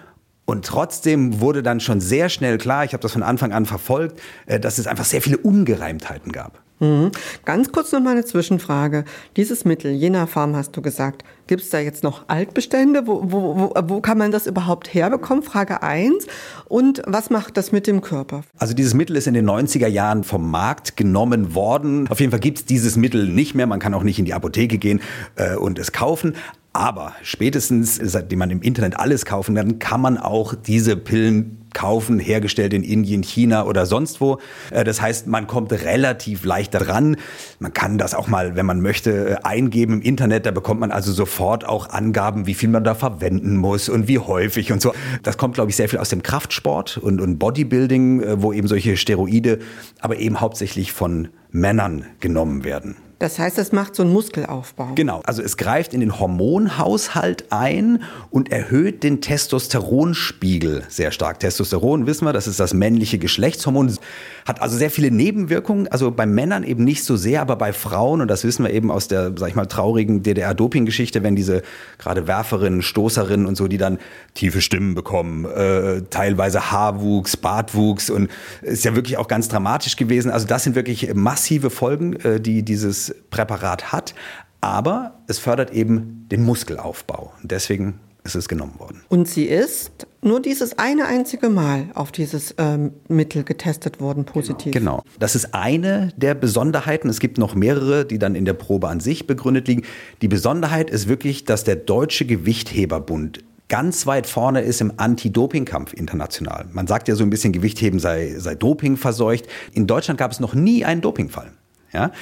und 0.47 0.65
trotzdem 0.65 1.41
wurde 1.41 1.63
dann 1.63 1.81
schon 1.81 2.01
sehr 2.01 2.29
schnell 2.29 2.57
klar, 2.57 2.85
ich 2.85 2.93
habe 2.93 3.03
das 3.03 3.13
von 3.13 3.23
Anfang 3.23 3.53
an 3.53 3.67
verfolgt, 3.67 4.21
äh, 4.47 4.59
dass 4.59 4.79
es 4.79 4.87
einfach 4.87 5.05
sehr 5.05 5.21
viele 5.21 5.37
Ungereimtheiten 5.39 6.33
gab. 6.33 6.63
Mhm. 6.79 7.11
Ganz 7.45 7.73
kurz 7.73 7.93
noch 7.93 8.01
mal 8.01 8.11
eine 8.11 8.25
Zwischenfrage. 8.25 9.05
Dieses 9.37 9.65
Mittel, 9.65 9.93
Jena 9.93 10.27
Farm 10.27 10.55
hast 10.55 10.77
du 10.77 10.83
gesagt, 10.83 11.25
gibt 11.47 11.63
es 11.63 11.71
da 11.71 11.79
jetzt 11.79 12.03
noch 12.03 12.29
Altbestände? 12.29 13.07
Wo, 13.07 13.23
wo, 13.25 13.57
wo, 13.59 13.75
wo 13.89 14.01
kann 14.01 14.19
man 14.19 14.31
das 14.31 14.47
überhaupt 14.47 14.93
herbekommen? 14.93 15.43
Frage 15.43 15.83
eins. 15.83 16.27
Und 16.67 17.03
was 17.07 17.31
macht 17.31 17.57
das 17.57 17.73
mit 17.73 17.87
dem 17.87 18.03
Körper? 18.03 18.43
Also 18.59 18.75
dieses 18.75 18.93
Mittel 18.93 19.17
ist 19.17 19.27
in 19.27 19.35
den 19.35 19.49
90er 19.49 19.87
Jahren 19.87 20.23
vom 20.23 20.51
Markt 20.51 20.97
genommen 20.97 21.55
worden. 21.55 22.09
Auf 22.09 22.21
jeden 22.21 22.31
Fall 22.31 22.41
gibt 22.41 22.59
es 22.59 22.65
dieses 22.67 22.97
Mittel 22.97 23.27
nicht 23.27 23.55
mehr. 23.55 23.67
Man 23.67 23.81
kann 23.81 23.95
auch 23.95 24.03
nicht 24.03 24.19
in 24.19 24.27
die 24.27 24.35
Apotheke 24.35 24.77
gehen 24.77 25.01
äh, 25.37 25.57
und 25.57 25.79
es 25.79 25.93
kaufen. 25.93 26.35
Aber 26.77 27.15
spätestens, 27.23 27.97
seitdem 27.97 28.41
man 28.41 28.51
im 28.51 28.61
Internet 28.61 29.01
alles 29.01 29.25
kaufen 29.25 29.55
kann, 29.55 29.79
kann 29.79 29.99
man 29.99 30.19
auch 30.19 30.55
diese 30.55 30.95
Pillen 30.95 31.57
kaufen, 31.73 32.19
hergestellt 32.19 32.75
in 32.75 32.83
Indien, 32.83 33.23
China 33.23 33.65
oder 33.65 33.87
sonst 33.87 34.21
wo. 34.21 34.39
Äh, 34.71 34.85
das 34.85 35.01
heißt, 35.01 35.27
man 35.27 35.47
kommt 35.47 35.73
relativ 35.73 36.45
leicht 36.45 36.75
daran. 36.75 37.17
Man 37.61 37.73
kann 37.73 37.97
das 37.97 38.15
auch 38.15 38.29
mal, 38.29 38.57
wenn 38.57 38.67
man 38.67 38.83
möchte, 38.83 39.31
äh, 39.31 39.37
eingeben 39.43 39.95
im 39.95 40.03
Internet. 40.03 40.45
Da 40.45 40.51
bekommt 40.51 40.81
man 40.81 40.91
also 40.91 41.13
sofort 41.13 41.67
auch 41.67 41.89
Angaben, 41.89 42.47
wie 42.47 42.55
viel 42.55 42.69
man 42.69 42.85
da 42.85 42.95
verwenden 42.95 43.57
muss 43.57 43.89
und 43.89 44.07
wie 44.07 44.19
häufig 44.19 44.71
und 44.71 44.83
so. 44.83 44.93
Das 45.23 45.39
kommt, 45.39 45.55
glaube 45.55 45.71
ich, 45.71 45.77
sehr 45.77 45.89
viel 45.89 45.99
aus 45.99 46.11
dem 46.11 46.23
Kraftsport 46.23 46.99
und, 46.99 47.23
und 47.23 47.39
Bodybuilding, 47.39 48.23
äh, 48.23 48.43
wo 48.43 48.53
eben 48.53 48.69
solche 48.69 48.99
Steroide, 48.99 49.61
aber 50.01 50.19
eben 50.19 50.43
hauptsächlich 50.43 50.93
von 50.93 51.29
Männern 51.51 52.05
genommen 52.21 52.65
werden. 52.65 52.97
Das 53.19 53.39
heißt, 53.39 53.57
es 53.57 53.73
macht 53.73 53.95
so 53.95 54.03
einen 54.03 54.13
Muskelaufbau. 54.13 54.91
Genau, 54.95 55.23
also 55.25 55.41
es 55.41 55.57
greift 55.57 55.95
in 55.95 56.01
den 56.01 56.21
Hormonhaushalt 56.21 57.47
ein 57.49 58.03
und 58.31 58.53
erhöht 58.53 59.03
den 59.03 59.23
Testosteronspiegel 59.23 60.85
sehr 60.91 61.11
stark. 61.13 61.41
Testosteron, 61.41 62.07
wissen 62.07 62.27
wir, 62.27 62.35
das 62.35 62.47
ist 62.47 62.61
das 62.61 62.75
männliche 62.75 63.17
Geschlechtshormon, 63.19 63.97
hat 64.45 64.61
also 64.61 64.77
sehr 64.77 64.91
viele 64.91 65.11
Nebenwirkungen, 65.11 65.89
also 65.89 66.11
bei 66.11 66.27
Männern 66.27 66.63
eben 66.63 66.85
nicht 66.85 67.05
so 67.05 67.17
sehr, 67.17 67.41
aber 67.41 67.57
bei 67.57 67.73
Frauen, 67.73 68.21
und 68.21 68.29
das 68.29 68.45
wissen 68.45 68.65
wir 68.65 68.73
eben 68.73 68.91
aus 68.91 69.09
der, 69.09 69.33
sag 69.37 69.49
ich 69.49 69.55
mal, 69.55 69.65
traurigen 69.65 70.23
DDR-Doping-Geschichte, 70.23 71.23
wenn 71.23 71.37
diese 71.37 71.63
gerade 71.97 72.27
Werferinnen, 72.27 72.83
Stoßerinnen 72.83 73.47
und 73.47 73.57
so, 73.57 73.67
die 73.67 73.79
dann 73.79 73.99
tiefe 74.35 74.61
Stimmen 74.61 74.95
bekommen, 74.95 75.47
äh, 75.47 76.03
teilweise 76.11 76.71
Haarwuchs, 76.71 77.39
Bartwuchs 77.39 78.11
und 78.11 78.31
ist 78.61 78.85
ja 78.85 78.95
wirklich 78.95 79.17
auch 79.17 79.27
ganz 79.27 79.49
dramatisch 79.49 79.97
gewesen. 79.97 80.31
Also 80.31 80.47
das 80.47 80.65
sind 80.65 80.77
wirklich 80.77 81.15
massive 81.15 81.71
Folgen, 81.71 82.17
äh, 82.17 82.41
die 82.41 82.63
dieses 82.63 83.06
Präparat 83.31 83.93
hat, 83.93 84.15
aber 84.61 85.19
es 85.27 85.39
fördert 85.39 85.73
eben 85.73 86.27
den 86.31 86.43
Muskelaufbau. 86.43 87.33
deswegen 87.43 88.01
ist 88.27 88.35
es 88.35 88.49
genommen 88.49 88.75
worden. 88.79 89.03
Und 89.09 89.29
sie 89.29 89.45
ist 89.45 90.07
nur 90.21 90.41
dieses 90.43 90.79
eine 90.79 91.07
einzige 91.07 91.49
Mal 91.49 91.91
auf 91.95 92.13
dieses 92.13 92.55
ähm, 92.59 92.93
Mittel 93.09 93.45
getestet 93.45 94.01
worden, 94.01 94.25
positiv. 94.25 94.73
Genau. 94.73 95.03
Das 95.19 95.37
ist 95.37 95.55
eine 95.55 96.13
der 96.17 96.35
Besonderheiten. 96.35 97.09
Es 97.09 97.21
gibt 97.21 97.39
noch 97.39 97.55
mehrere, 97.55 98.05
die 98.05 98.19
dann 98.19 98.35
in 98.35 98.45
der 98.45 98.55
Probe 98.55 98.89
an 98.89 99.01
sich 99.01 99.27
begründet 99.27 99.69
liegen. 99.69 99.83
Die 100.23 100.29
Besonderheit 100.29 100.91
ist 100.91 101.09
wirklich, 101.09 101.45
dass 101.45 101.65
der 101.65 101.77
Deutsche 101.77 102.27
Gewichtheberbund 102.27 103.45
ganz 103.69 104.07
weit 104.07 104.27
vorne 104.27 104.61
ist 104.61 104.81
im 104.81 104.93
Anti-Doping-Kampf 104.97 105.93
international. 105.93 106.67
Man 106.73 106.87
sagt 106.87 107.09
ja 107.09 107.15
so 107.15 107.25
ein 107.25 107.31
bisschen, 107.31 107.53
Gewichtheben 107.53 107.99
sei, 107.99 108.35
sei 108.39 108.55
Doping 108.55 108.97
verseucht. 108.97 109.47
In 109.73 109.87
Deutschland 109.87 110.19
gab 110.19 110.33
es 110.33 110.41
noch 110.41 110.55
nie 110.55 110.85
einen 110.85 111.01
Dopingfall. 111.01 111.53
Ja? 111.93 112.13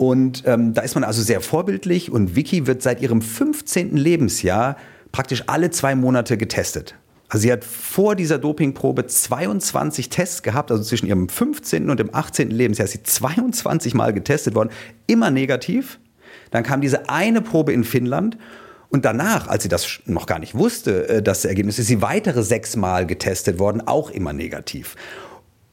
Und 0.00 0.44
ähm, 0.46 0.72
da 0.72 0.80
ist 0.80 0.94
man 0.94 1.04
also 1.04 1.20
sehr 1.20 1.42
vorbildlich 1.42 2.10
und 2.10 2.34
Vicky 2.34 2.66
wird 2.66 2.80
seit 2.80 3.02
ihrem 3.02 3.20
15. 3.20 3.98
Lebensjahr 3.98 4.78
praktisch 5.12 5.44
alle 5.46 5.68
zwei 5.68 5.94
Monate 5.94 6.38
getestet. 6.38 6.94
Also 7.28 7.42
sie 7.42 7.52
hat 7.52 7.64
vor 7.64 8.16
dieser 8.16 8.38
Dopingprobe 8.38 9.06
22 9.06 10.08
Tests 10.08 10.42
gehabt, 10.42 10.70
also 10.70 10.82
zwischen 10.82 11.06
ihrem 11.06 11.28
15. 11.28 11.90
und 11.90 12.00
dem 12.00 12.14
18. 12.14 12.50
Lebensjahr 12.50 12.86
ist 12.86 12.92
sie 12.92 13.02
22 13.02 13.92
Mal 13.92 14.14
getestet 14.14 14.54
worden, 14.54 14.70
immer 15.06 15.30
negativ. 15.30 16.00
Dann 16.50 16.62
kam 16.62 16.80
diese 16.80 17.10
eine 17.10 17.42
Probe 17.42 17.74
in 17.74 17.84
Finnland 17.84 18.38
und 18.88 19.04
danach, 19.04 19.48
als 19.48 19.64
sie 19.64 19.68
das 19.68 20.00
noch 20.06 20.24
gar 20.24 20.38
nicht 20.38 20.54
wusste, 20.54 21.10
äh, 21.10 21.22
das 21.22 21.44
Ergebnis, 21.44 21.78
ist 21.78 21.88
sie 21.88 22.00
weitere 22.00 22.42
sechs 22.42 22.74
Mal 22.74 23.06
getestet 23.06 23.58
worden, 23.58 23.82
auch 23.86 24.08
immer 24.08 24.32
negativ. 24.32 24.96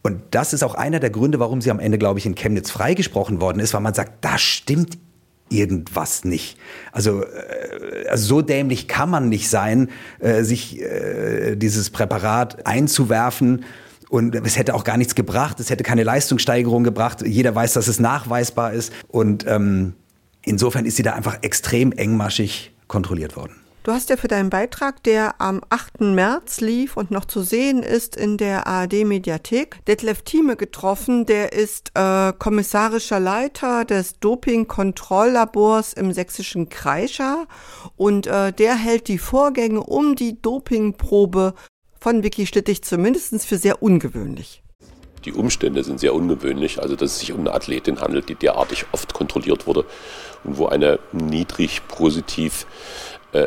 Und 0.03 0.21
das 0.31 0.53
ist 0.53 0.63
auch 0.63 0.75
einer 0.75 0.99
der 0.99 1.09
Gründe, 1.09 1.39
warum 1.39 1.61
sie 1.61 1.71
am 1.71 1.79
Ende, 1.79 1.97
glaube 1.97 2.19
ich, 2.19 2.25
in 2.25 2.35
Chemnitz 2.35 2.71
freigesprochen 2.71 3.41
worden 3.41 3.59
ist, 3.59 3.73
weil 3.73 3.81
man 3.81 3.93
sagt, 3.93 4.23
da 4.23 4.37
stimmt 4.37 4.97
irgendwas 5.49 6.23
nicht. 6.23 6.57
Also, 6.91 7.23
äh, 7.23 8.07
also 8.09 8.25
so 8.25 8.41
dämlich 8.41 8.87
kann 8.87 9.09
man 9.09 9.29
nicht 9.29 9.49
sein, 9.49 9.89
äh, 10.19 10.43
sich 10.43 10.81
äh, 10.81 11.55
dieses 11.55 11.89
Präparat 11.89 12.65
einzuwerfen. 12.65 13.65
Und 14.09 14.35
es 14.35 14.57
hätte 14.57 14.73
auch 14.73 14.85
gar 14.85 14.95
nichts 14.95 15.15
gebracht, 15.15 15.59
es 15.59 15.69
hätte 15.69 15.83
keine 15.83 16.03
Leistungssteigerung 16.03 16.85
gebracht. 16.85 17.21
Jeder 17.25 17.53
weiß, 17.53 17.73
dass 17.73 17.89
es 17.89 17.99
nachweisbar 17.99 18.71
ist. 18.71 18.93
Und 19.09 19.45
ähm, 19.47 19.93
insofern 20.43 20.85
ist 20.85 20.95
sie 20.95 21.03
da 21.03 21.13
einfach 21.13 21.39
extrem 21.41 21.91
engmaschig 21.91 22.73
kontrolliert 22.87 23.35
worden. 23.35 23.66
Du 23.87 23.93
hast 23.93 24.09
ja 24.09 24.17
für 24.17 24.27
deinen 24.27 24.49
Beitrag, 24.49 25.01
der 25.03 25.39
am 25.39 25.61
8. 25.69 26.01
März 26.01 26.59
lief 26.59 26.97
und 26.97 27.09
noch 27.09 27.23
zu 27.23 27.41
sehen 27.41 27.83
ist 27.83 28.17
in 28.17 28.35
der 28.35 28.67
ARD-Mediathek, 28.67 29.79
Detlef 29.85 30.23
Thieme 30.23 30.57
getroffen. 30.57 31.25
Der 31.25 31.53
ist 31.53 31.91
äh, 31.93 32.33
kommissarischer 32.37 33.21
Leiter 33.21 33.85
des 33.85 34.19
Doping-Kontrolllabors 34.19 35.93
im 35.93 36.11
sächsischen 36.11 36.67
Kreischer 36.67 37.47
und 37.95 38.27
äh, 38.27 38.51
der 38.51 38.75
hält 38.75 39.07
die 39.07 39.19
Vorgänge 39.19 39.79
um 39.79 40.15
die 40.15 40.41
Dopingprobe 40.41 41.53
von 41.97 42.23
Vicky 42.23 42.45
Stittig 42.45 42.83
zumindest 42.83 43.45
für 43.45 43.57
sehr 43.57 43.81
ungewöhnlich. 43.81 44.63
Die 45.23 45.31
Umstände 45.33 45.83
sind 45.83 45.99
sehr 45.99 46.13
ungewöhnlich, 46.13 46.81
also 46.81 46.97
dass 46.97 47.11
es 47.11 47.19
sich 47.19 47.31
um 47.33 47.39
eine 47.39 47.53
Athletin 47.53 48.01
handelt, 48.01 48.29
die 48.29 48.35
derartig 48.35 48.85
oft 48.91 49.13
kontrolliert 49.13 49.65
wurde 49.65 49.85
und 50.43 50.57
wo 50.57 50.67
eine 50.67 50.99
niedrig 51.11 51.81
positiv 51.87 52.65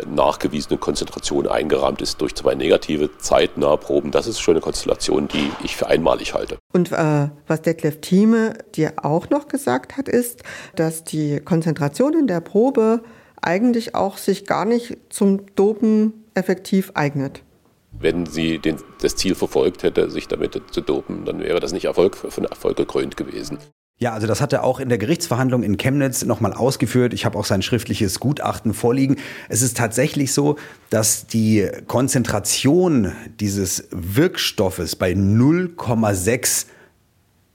nachgewiesene 0.07 0.79
Konzentration 0.79 1.47
eingerahmt 1.47 2.03
ist 2.03 2.21
durch 2.21 2.35
zwei 2.35 2.55
negative 2.55 3.11
zeitnahe 3.19 3.77
Proben. 3.77 4.11
Das 4.11 4.27
ist 4.27 4.41
schon 4.41 4.55
eine 4.55 4.61
Konstellation, 4.61 5.29
die 5.29 5.51
ich 5.65 5.77
für 5.77 5.87
einmalig 5.89 6.35
halte. 6.35 6.59
Und 6.73 6.93
äh, 6.93 7.29
was 7.47 7.63
Detlef 7.63 8.01
Thieme 8.01 8.55
dir 8.75 8.95
auch 9.03 9.31
noch 9.31 9.49
gesagt 9.49 9.97
hat, 9.97 10.09
ist, 10.09 10.43
dass 10.77 11.05
die 11.05 11.41
Konzentration 11.41 12.15
in 12.15 12.27
der 12.27 12.41
Probe 12.41 13.03
eigentlich 13.43 13.95
auch 13.95 14.19
sich 14.19 14.47
gar 14.47 14.65
nicht 14.65 14.97
zum 15.09 15.55
Dopen 15.55 16.25
effektiv 16.35 16.93
eignet. 16.95 17.43
Wenn 17.93 18.27
sie 18.27 18.59
den, 18.59 18.77
das 19.01 19.17
Ziel 19.17 19.35
verfolgt 19.35 19.83
hätte, 19.83 20.11
sich 20.11 20.29
damit 20.29 20.61
zu 20.71 20.81
dopen, 20.81 21.25
dann 21.25 21.41
wäre 21.41 21.61
das 21.61 21.73
nicht 21.73 21.85
Erfolg, 21.85 22.17
von 22.17 22.45
Erfolg 22.45 22.77
gekrönt 22.77 23.17
gewesen. 23.17 23.59
Ja, 24.03 24.15
also 24.15 24.27
das 24.27 24.41
hat 24.41 24.55
er 24.55 24.65
auch 24.65 24.81
in 24.81 24.89
der 24.89 24.97
Gerichtsverhandlung 24.97 25.63
in 25.63 25.77
Chemnitz 25.77 26.25
nochmal 26.25 26.55
ausgeführt. 26.55 27.13
Ich 27.13 27.27
habe 27.27 27.39
auch 27.39 27.45
sein 27.45 27.61
schriftliches 27.61 28.19
Gutachten 28.19 28.73
vorliegen. 28.73 29.17
Es 29.51 29.61
ist 29.61 29.77
tatsächlich 29.77 30.33
so, 30.33 30.57
dass 30.89 31.27
die 31.27 31.69
Konzentration 31.87 33.13
dieses 33.41 33.89
Wirkstoffes 33.91 34.97
bei 34.97 35.13
0,6, 35.13 36.65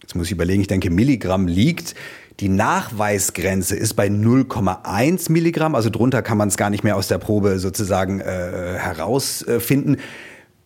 jetzt 0.04 0.16
muss 0.16 0.28
ich 0.28 0.34
überlegen, 0.34 0.62
ich 0.62 0.68
denke 0.68 0.92
Milligramm 0.92 1.48
liegt. 1.48 1.96
Die 2.40 2.50
Nachweisgrenze 2.50 3.76
ist 3.76 3.96
bei 3.96 4.06
0,1 4.06 5.32
Milligramm, 5.32 5.74
also 5.74 5.90
drunter 5.90 6.22
kann 6.22 6.38
man 6.38 6.50
es 6.50 6.58
gar 6.58 6.70
nicht 6.70 6.84
mehr 6.84 6.96
aus 6.96 7.08
der 7.08 7.18
Probe 7.18 7.58
sozusagen 7.58 8.20
äh, 8.20 8.76
herausfinden. 8.78 9.98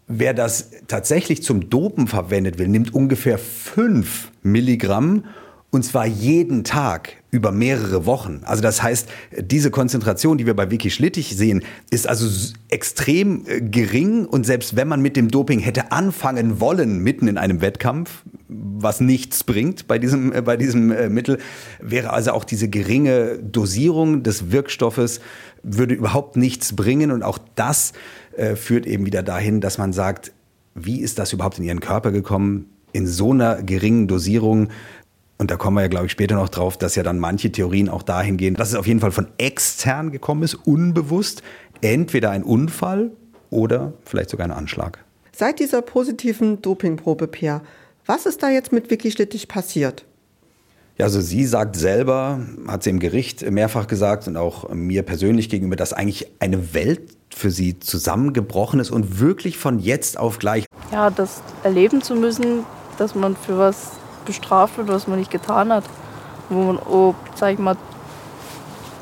Wer 0.07 0.33
das 0.33 0.71
tatsächlich 0.87 1.41
zum 1.41 1.69
Dopen 1.69 2.07
verwendet 2.07 2.57
will, 2.57 2.67
nimmt 2.67 2.93
ungefähr 2.93 3.37
5 3.37 4.31
Milligramm 4.43 5.23
und 5.71 5.83
zwar 5.85 6.07
jeden 6.07 6.63
Tag 6.63 7.17
über 7.31 7.51
mehrere 7.51 8.07
Wochen. 8.07 8.41
Also 8.43 8.63
das 8.63 8.81
heißt, 8.81 9.07
diese 9.39 9.69
Konzentration, 9.69 10.39
die 10.39 10.47
wir 10.47 10.55
bei 10.55 10.71
Vicky 10.71 10.89
Schlittig 10.89 11.37
sehen, 11.37 11.63
ist 11.91 12.07
also 12.07 12.27
extrem 12.69 13.45
äh, 13.45 13.61
gering. 13.61 14.25
Und 14.25 14.47
selbst 14.47 14.75
wenn 14.75 14.87
man 14.87 14.99
mit 15.01 15.15
dem 15.15 15.29
Doping 15.29 15.59
hätte 15.59 15.91
anfangen 15.91 16.59
wollen, 16.59 16.99
mitten 16.99 17.27
in 17.27 17.37
einem 17.37 17.61
Wettkampf, 17.61 18.23
was 18.47 18.99
nichts 18.99 19.43
bringt 19.43 19.87
bei 19.87 19.99
diesem, 19.99 20.33
äh, 20.33 20.41
bei 20.41 20.57
diesem 20.57 20.91
äh, 20.91 21.07
Mittel, 21.07 21.37
wäre 21.79 22.13
also 22.13 22.31
auch 22.31 22.45
diese 22.45 22.67
geringe 22.67 23.37
Dosierung 23.37 24.23
des 24.23 24.51
Wirkstoffes, 24.51 25.21
würde 25.61 25.93
überhaupt 25.93 26.35
nichts 26.35 26.75
bringen. 26.75 27.11
Und 27.11 27.21
auch 27.21 27.37
das 27.55 27.93
führt 28.55 28.85
eben 28.85 29.05
wieder 29.05 29.21
dahin, 29.21 29.59
dass 29.59 29.77
man 29.77 29.91
sagt, 29.91 30.31
wie 30.73 31.01
ist 31.01 31.19
das 31.19 31.33
überhaupt 31.33 31.59
in 31.59 31.65
ihren 31.65 31.81
Körper 31.81 32.11
gekommen? 32.11 32.67
In 32.93 33.05
so 33.05 33.33
einer 33.33 33.61
geringen 33.61 34.07
Dosierung 34.07 34.69
und 35.39 35.49
da 35.49 35.55
kommen 35.55 35.77
wir 35.77 35.81
ja, 35.81 35.87
glaube 35.87 36.05
ich, 36.05 36.11
später 36.11 36.35
noch 36.35 36.49
drauf, 36.49 36.77
dass 36.77 36.95
ja 36.95 37.03
dann 37.03 37.17
manche 37.17 37.49
Theorien 37.51 37.87
auch 37.87 38.03
dahin 38.03 38.35
gehen, 38.35 38.55
dass 38.55 38.69
es 38.69 38.75
auf 38.75 38.85
jeden 38.85 38.99
Fall 38.99 39.11
von 39.11 39.27
extern 39.37 40.11
gekommen 40.11 40.43
ist, 40.43 40.53
unbewusst. 40.53 41.41
Entweder 41.81 42.31
ein 42.31 42.43
Unfall 42.43 43.11
oder 43.49 43.93
vielleicht 44.03 44.29
sogar 44.29 44.45
ein 44.45 44.51
Anschlag. 44.51 44.99
Seit 45.31 45.59
dieser 45.59 45.81
positiven 45.81 46.61
Dopingprobe, 46.61 47.27
Pierre, 47.27 47.61
was 48.05 48.25
ist 48.25 48.43
da 48.43 48.49
jetzt 48.49 48.73
mit 48.73 48.91
Vicky 48.91 49.11
Stittig 49.11 49.47
passiert? 49.47 50.03
Ja, 50.97 51.05
also 51.05 51.21
sie 51.21 51.45
sagt 51.45 51.77
selber, 51.77 52.41
hat 52.67 52.83
sie 52.83 52.89
im 52.89 52.99
Gericht 52.99 53.49
mehrfach 53.49 53.87
gesagt 53.87 54.27
und 54.27 54.35
auch 54.35 54.67
mir 54.73 55.03
persönlich 55.03 55.49
gegenüber, 55.49 55.77
dass 55.77 55.93
eigentlich 55.93 56.27
eine 56.41 56.73
Welt 56.73 57.15
für 57.33 57.49
sie 57.49 57.79
zusammengebrochen 57.79 58.81
ist 58.81 58.91
und 58.91 59.21
wirklich 59.21 59.57
von 59.57 59.79
jetzt 59.79 60.17
auf 60.17 60.39
gleich. 60.39 60.65
Ja, 60.91 61.09
das 61.09 61.41
erleben 61.63 62.01
zu 62.01 62.15
müssen, 62.15 62.65
dass 62.97 63.15
man 63.15 63.37
für 63.37 63.57
was 63.57 63.98
bestraft 64.29 64.77
wird, 64.77 64.89
was 64.89 65.07
man 65.07 65.17
nicht 65.17 65.31
getan 65.31 65.73
hat. 65.73 65.85
Wo 66.49 66.61
man, 66.61 66.77
oh, 66.77 67.15
sag 67.33 67.53
ich 67.53 67.59
mal, 67.59 67.75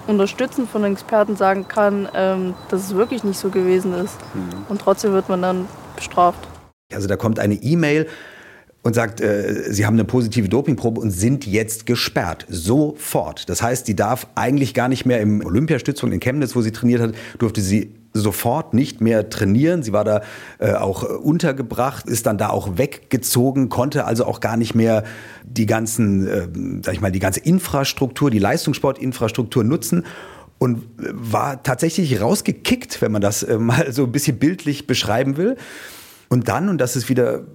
unterstützend 0.08 0.70
von 0.70 0.86
Experten 0.86 1.36
sagen 1.36 1.68
kann, 1.68 2.08
ähm, 2.14 2.54
dass 2.70 2.86
es 2.86 2.96
wirklich 2.96 3.26
nicht 3.26 3.38
so 3.38 3.50
gewesen 3.50 3.94
ist. 3.94 4.18
Mhm. 4.34 4.66
Und 4.70 4.82
trotzdem 4.82 5.12
wird 5.12 5.28
man 5.28 5.42
dann 5.42 5.68
bestraft. 5.98 6.48
Also 6.94 7.10
da 7.10 7.18
kommt 7.18 7.40
eine 7.40 7.56
E-Mail 7.56 8.08
und 8.84 8.94
sagt, 8.94 9.20
äh, 9.20 9.66
sie 9.68 9.86
haben 9.86 9.96
eine 9.96 10.06
positive 10.06 10.48
Dopingprobe 10.48 11.02
und 11.02 11.12
sind 11.12 11.46
jetzt 11.46 11.86
gesperrt. 11.86 12.46
Sofort. 12.48 13.50
Das 13.50 13.62
heißt, 13.62 13.86
die 13.86 13.98
darf 13.98 14.28
eigentlich 14.36 14.74
gar 14.74 14.88
nicht 14.88 15.06
mehr 15.06 15.20
im 15.20 15.46
Olympiastützpunkt 15.46 16.14
in 16.14 16.22
Chemnitz, 16.22 16.56
wo 16.56 16.62
sie 16.62 16.72
trainiert 16.72 17.02
hat, 17.02 17.12
durfte 17.38 17.60
sie 17.60 17.92
sofort 18.20 18.74
nicht 18.74 19.02
mehr 19.02 19.30
trainieren. 19.30 19.84
Sie 19.84 19.94
war 19.94 20.04
da 20.04 20.22
äh, 20.60 20.74
auch 20.74 21.04
untergebracht, 21.04 22.08
ist 22.08 22.26
dann 22.26 22.38
da 22.38 22.50
auch 22.50 22.78
weggezogen, 22.78 23.70
konnte 23.70 24.06
also 24.06 24.26
auch 24.26 24.40
gar 24.40 24.58
nicht 24.58 24.76
mehr 24.76 25.04
die 25.44 25.66
ganzen, 25.66 26.28
äh, 26.28 26.48
sag 26.84 26.94
ich 26.94 27.02
mal, 27.02 27.12
die 27.12 27.20
ganze 27.20 27.40
Infrastruktur, 27.40 28.30
die 28.30 28.40
Leistungssportinfrastruktur 28.40 29.64
nutzen 29.64 30.04
und 30.60 30.84
war 30.98 31.62
tatsächlich 31.64 32.20
rausgekickt, 32.20 33.02
wenn 33.02 33.12
man 33.12 33.22
das 33.22 33.44
äh, 33.44 33.58
mal 33.60 33.92
so 33.92 34.04
ein 34.04 34.12
bisschen 34.12 34.38
bildlich 34.38 34.88
beschreiben 34.88 35.38
will. 35.38 35.58
Und 36.30 36.50
dann, 36.50 36.70
und 36.70 36.80
das 36.80 36.96
ist 36.96 37.10
wieder 37.10 37.46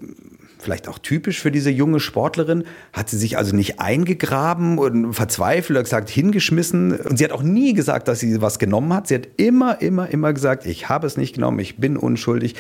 vielleicht 0.63 0.89
auch 0.89 0.99
typisch 0.99 1.41
für 1.41 1.51
diese 1.51 1.71
junge 1.71 2.01
Sportlerin, 2.01 2.65
hat 2.93 3.09
sie 3.09 3.19
sich 3.19 3.37
also 3.39 3.55
nicht 3.55 3.81
eingegraben 3.81 4.79
und 4.79 5.13
verzweifelt 5.15 5.73
oder 5.73 5.83
gesagt, 5.83 6.11
hingeschmissen. 6.11 6.93
Und 6.93 7.19
sie 7.19 7.25
hat 7.25 7.33
auch 7.33 7.43
nie 7.43 7.75
gesagt, 7.75 8.09
dass 8.09 8.21
sie 8.21 8.41
was 8.41 8.59
genommen 8.59 8.93
hat. 8.93 9.09
Sie 9.09 9.15
hat 9.15 9.29
immer, 9.37 9.81
immer, 9.81 10.09
immer 10.09 10.33
gesagt, 10.33 10.67
ich 10.67 10.89
habe 10.89 11.07
es 11.07 11.17
nicht 11.17 11.35
genommen, 11.35 11.59
ich 11.59 11.79
bin 11.79 11.97
unschuldig. 11.97 12.55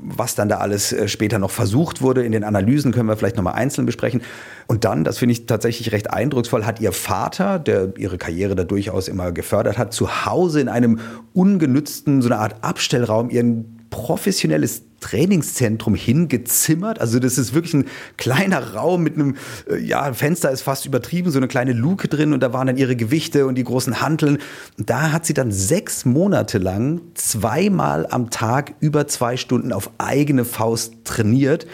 Was 0.00 0.34
dann 0.34 0.48
da 0.48 0.58
alles 0.58 0.92
äh, 0.92 1.08
später 1.08 1.38
noch 1.38 1.50
versucht 1.50 2.00
wurde 2.00 2.24
in 2.24 2.32
den 2.32 2.44
Analysen, 2.44 2.92
können 2.92 3.08
wir 3.08 3.16
vielleicht 3.16 3.36
nochmal 3.36 3.54
einzeln 3.54 3.86
besprechen. 3.86 4.22
Und 4.66 4.84
dann, 4.84 5.04
das 5.04 5.18
finde 5.18 5.32
ich 5.32 5.46
tatsächlich 5.46 5.92
recht 5.92 6.10
eindrucksvoll, 6.10 6.64
hat 6.64 6.80
ihr 6.80 6.92
Vater, 6.92 7.58
der 7.58 7.92
ihre 7.96 8.18
Karriere 8.18 8.54
da 8.54 8.64
durchaus 8.64 9.08
immer 9.08 9.32
gefördert 9.32 9.78
hat, 9.78 9.92
zu 9.92 10.26
Hause 10.26 10.60
in 10.60 10.68
einem 10.68 11.00
ungenützten, 11.32 12.22
so 12.22 12.28
eine 12.28 12.38
Art 12.38 12.56
Abstellraum 12.62 13.30
ihren 13.30 13.78
professionelles 13.90 14.82
Trainingszentrum 15.00 15.94
hingezimmert. 15.94 17.00
Also 17.00 17.18
das 17.18 17.38
ist 17.38 17.54
wirklich 17.54 17.74
ein 17.74 17.84
kleiner 18.16 18.74
Raum 18.74 19.02
mit 19.02 19.14
einem, 19.14 19.36
äh, 19.70 19.78
ja, 19.78 20.12
Fenster 20.12 20.50
ist 20.50 20.62
fast 20.62 20.86
übertrieben, 20.86 21.30
so 21.30 21.38
eine 21.38 21.48
kleine 21.48 21.72
Luke 21.72 22.08
drin 22.08 22.32
und 22.32 22.42
da 22.42 22.52
waren 22.52 22.66
dann 22.66 22.76
ihre 22.76 22.96
Gewichte 22.96 23.46
und 23.46 23.54
die 23.54 23.64
großen 23.64 24.00
Hanteln. 24.00 24.38
Da 24.76 25.12
hat 25.12 25.26
sie 25.26 25.34
dann 25.34 25.52
sechs 25.52 26.04
Monate 26.04 26.58
lang 26.58 27.00
zweimal 27.14 28.06
am 28.10 28.30
Tag 28.30 28.74
über 28.80 29.06
zwei 29.06 29.36
Stunden 29.36 29.72
auf 29.72 29.90
eigene 29.98 30.44
Faust 30.44 30.94
trainiert 31.04 31.66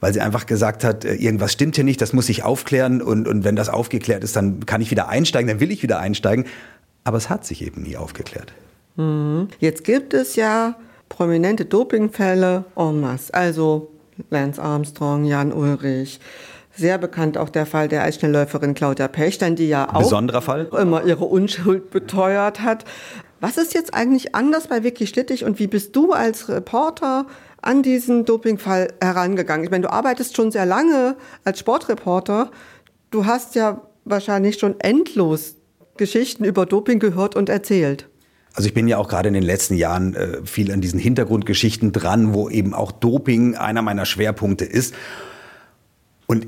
weil 0.00 0.12
sie 0.12 0.20
einfach 0.20 0.46
gesagt 0.46 0.84
hat, 0.84 1.04
äh, 1.04 1.14
irgendwas 1.14 1.52
stimmt 1.52 1.74
hier 1.74 1.84
nicht, 1.84 2.00
das 2.00 2.12
muss 2.12 2.28
ich 2.28 2.44
aufklären 2.44 3.02
und, 3.02 3.26
und 3.26 3.44
wenn 3.44 3.56
das 3.56 3.68
aufgeklärt 3.68 4.22
ist, 4.24 4.36
dann 4.36 4.64
kann 4.64 4.80
ich 4.80 4.90
wieder 4.90 5.08
einsteigen, 5.08 5.48
dann 5.48 5.60
will 5.60 5.70
ich 5.70 5.82
wieder 5.82 5.98
einsteigen. 5.98 6.44
Aber 7.04 7.16
es 7.16 7.30
hat 7.30 7.44
sich 7.44 7.64
eben 7.64 7.82
nie 7.82 7.96
aufgeklärt. 7.96 8.52
Mhm. 8.96 9.48
Jetzt 9.58 9.84
gibt 9.84 10.14
es 10.14 10.36
ja 10.36 10.76
prominente 11.08 11.64
Dopingfälle 11.64 12.64
en 12.76 13.00
masse. 13.00 13.32
Also 13.34 13.90
Lance 14.30 14.60
Armstrong, 14.60 15.24
Jan 15.24 15.52
Ulrich. 15.52 16.20
Sehr 16.74 16.98
bekannt 16.98 17.36
auch 17.38 17.48
der 17.48 17.66
Fall 17.66 17.88
der 17.88 18.04
Eisschnellläuferin 18.04 18.74
Claudia 18.74 19.08
Pechstein, 19.08 19.56
die 19.56 19.68
ja 19.68 19.88
auch 19.92 20.02
Besonderer 20.02 20.42
Fall. 20.42 20.68
immer 20.78 21.04
ihre 21.04 21.24
Unschuld 21.24 21.90
beteuert 21.90 22.60
hat. 22.60 22.84
Was 23.40 23.56
ist 23.56 23.74
jetzt 23.74 23.94
eigentlich 23.94 24.34
anders 24.34 24.66
bei 24.68 24.82
Vicky 24.82 25.06
Schlittig 25.06 25.44
und 25.44 25.58
wie 25.58 25.66
bist 25.66 25.94
du 25.94 26.12
als 26.12 26.48
Reporter 26.48 27.26
an 27.62 27.82
diesen 27.82 28.24
Dopingfall 28.24 28.92
herangegangen? 29.00 29.64
Ich 29.64 29.70
meine, 29.70 29.82
du 29.82 29.92
arbeitest 29.92 30.36
schon 30.36 30.50
sehr 30.50 30.66
lange 30.66 31.16
als 31.44 31.60
Sportreporter. 31.60 32.50
Du 33.10 33.26
hast 33.26 33.54
ja 33.54 33.82
wahrscheinlich 34.04 34.58
schon 34.58 34.78
endlos 34.80 35.54
Geschichten 35.96 36.44
über 36.44 36.66
Doping 36.66 36.98
gehört 36.98 37.36
und 37.36 37.48
erzählt. 37.48 38.07
Also 38.58 38.66
ich 38.66 38.74
bin 38.74 38.88
ja 38.88 38.96
auch 38.98 39.06
gerade 39.06 39.28
in 39.28 39.34
den 39.34 39.44
letzten 39.44 39.76
Jahren 39.76 40.16
äh, 40.16 40.44
viel 40.44 40.72
an 40.72 40.80
diesen 40.80 40.98
Hintergrundgeschichten 40.98 41.92
dran, 41.92 42.34
wo 42.34 42.48
eben 42.48 42.74
auch 42.74 42.90
Doping 42.90 43.54
einer 43.54 43.82
meiner 43.82 44.04
Schwerpunkte 44.04 44.64
ist. 44.64 44.96
Und 46.26 46.44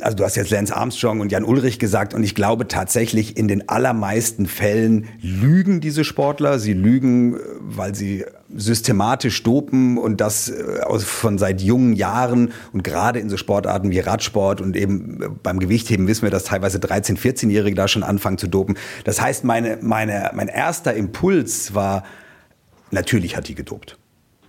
also 0.00 0.16
du 0.16 0.24
hast 0.24 0.36
jetzt 0.36 0.50
Lance 0.50 0.74
Armstrong 0.74 1.20
und 1.20 1.32
Jan 1.32 1.44
Ulrich 1.44 1.78
gesagt 1.78 2.14
und 2.14 2.22
ich 2.22 2.34
glaube 2.34 2.68
tatsächlich 2.68 3.36
in 3.36 3.48
den 3.48 3.68
allermeisten 3.68 4.46
Fällen 4.46 5.08
lügen 5.20 5.80
diese 5.80 6.04
Sportler. 6.04 6.58
Sie 6.58 6.72
lügen, 6.72 7.36
weil 7.60 7.94
sie 7.94 8.24
systematisch 8.54 9.42
dopen 9.42 9.98
und 9.98 10.20
das 10.20 10.48
äh, 10.48 10.98
von 11.00 11.38
seit 11.38 11.60
jungen 11.60 11.94
Jahren 11.94 12.52
und 12.72 12.84
gerade 12.84 13.18
in 13.18 13.28
so 13.28 13.36
Sportarten 13.36 13.90
wie 13.90 14.00
Radsport 14.00 14.60
und 14.60 14.76
eben 14.76 15.38
beim 15.42 15.58
Gewichtheben 15.58 16.06
wissen 16.06 16.22
wir, 16.22 16.30
dass 16.30 16.44
teilweise 16.44 16.78
13-, 16.78 17.18
14-Jährige 17.18 17.74
da 17.74 17.88
schon 17.88 18.02
anfangen 18.02 18.38
zu 18.38 18.46
dopen. 18.46 18.76
Das 19.04 19.20
heißt, 19.20 19.44
meine, 19.44 19.78
meine, 19.80 20.30
mein 20.34 20.48
erster 20.48 20.94
Impuls 20.94 21.74
war, 21.74 22.04
natürlich 22.90 23.36
hat 23.36 23.48
die 23.48 23.54
gedopt. 23.54 23.98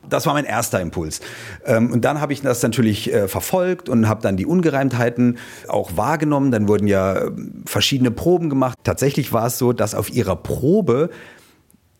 Das 0.10 0.26
war 0.26 0.34
mein 0.34 0.46
erster 0.46 0.82
Impuls. 0.82 1.22
Ähm, 1.66 1.92
und 1.92 2.06
dann 2.06 2.22
habe 2.22 2.34
ich 2.34 2.42
das 2.42 2.62
natürlich 2.62 3.14
äh, 3.14 3.28
verfolgt 3.28 3.90
und 3.90 4.08
habe 4.08 4.22
dann 4.22 4.38
die 4.38 4.46
Ungereimtheiten 4.46 5.38
auch 5.68 5.98
wahrgenommen. 5.98 6.52
Dann 6.52 6.68
wurden 6.68 6.88
ja 6.88 7.26
ähm, 7.26 7.64
verschiedene 7.66 8.12
Proben 8.12 8.50
gemacht. 8.50 8.78
Tatsächlich 8.84 9.34
war 9.34 9.48
es 9.48 9.58
so, 9.58 9.74
dass 9.74 9.96
auf 9.96 10.12
ihrer 10.14 10.36
Probe 10.36 11.10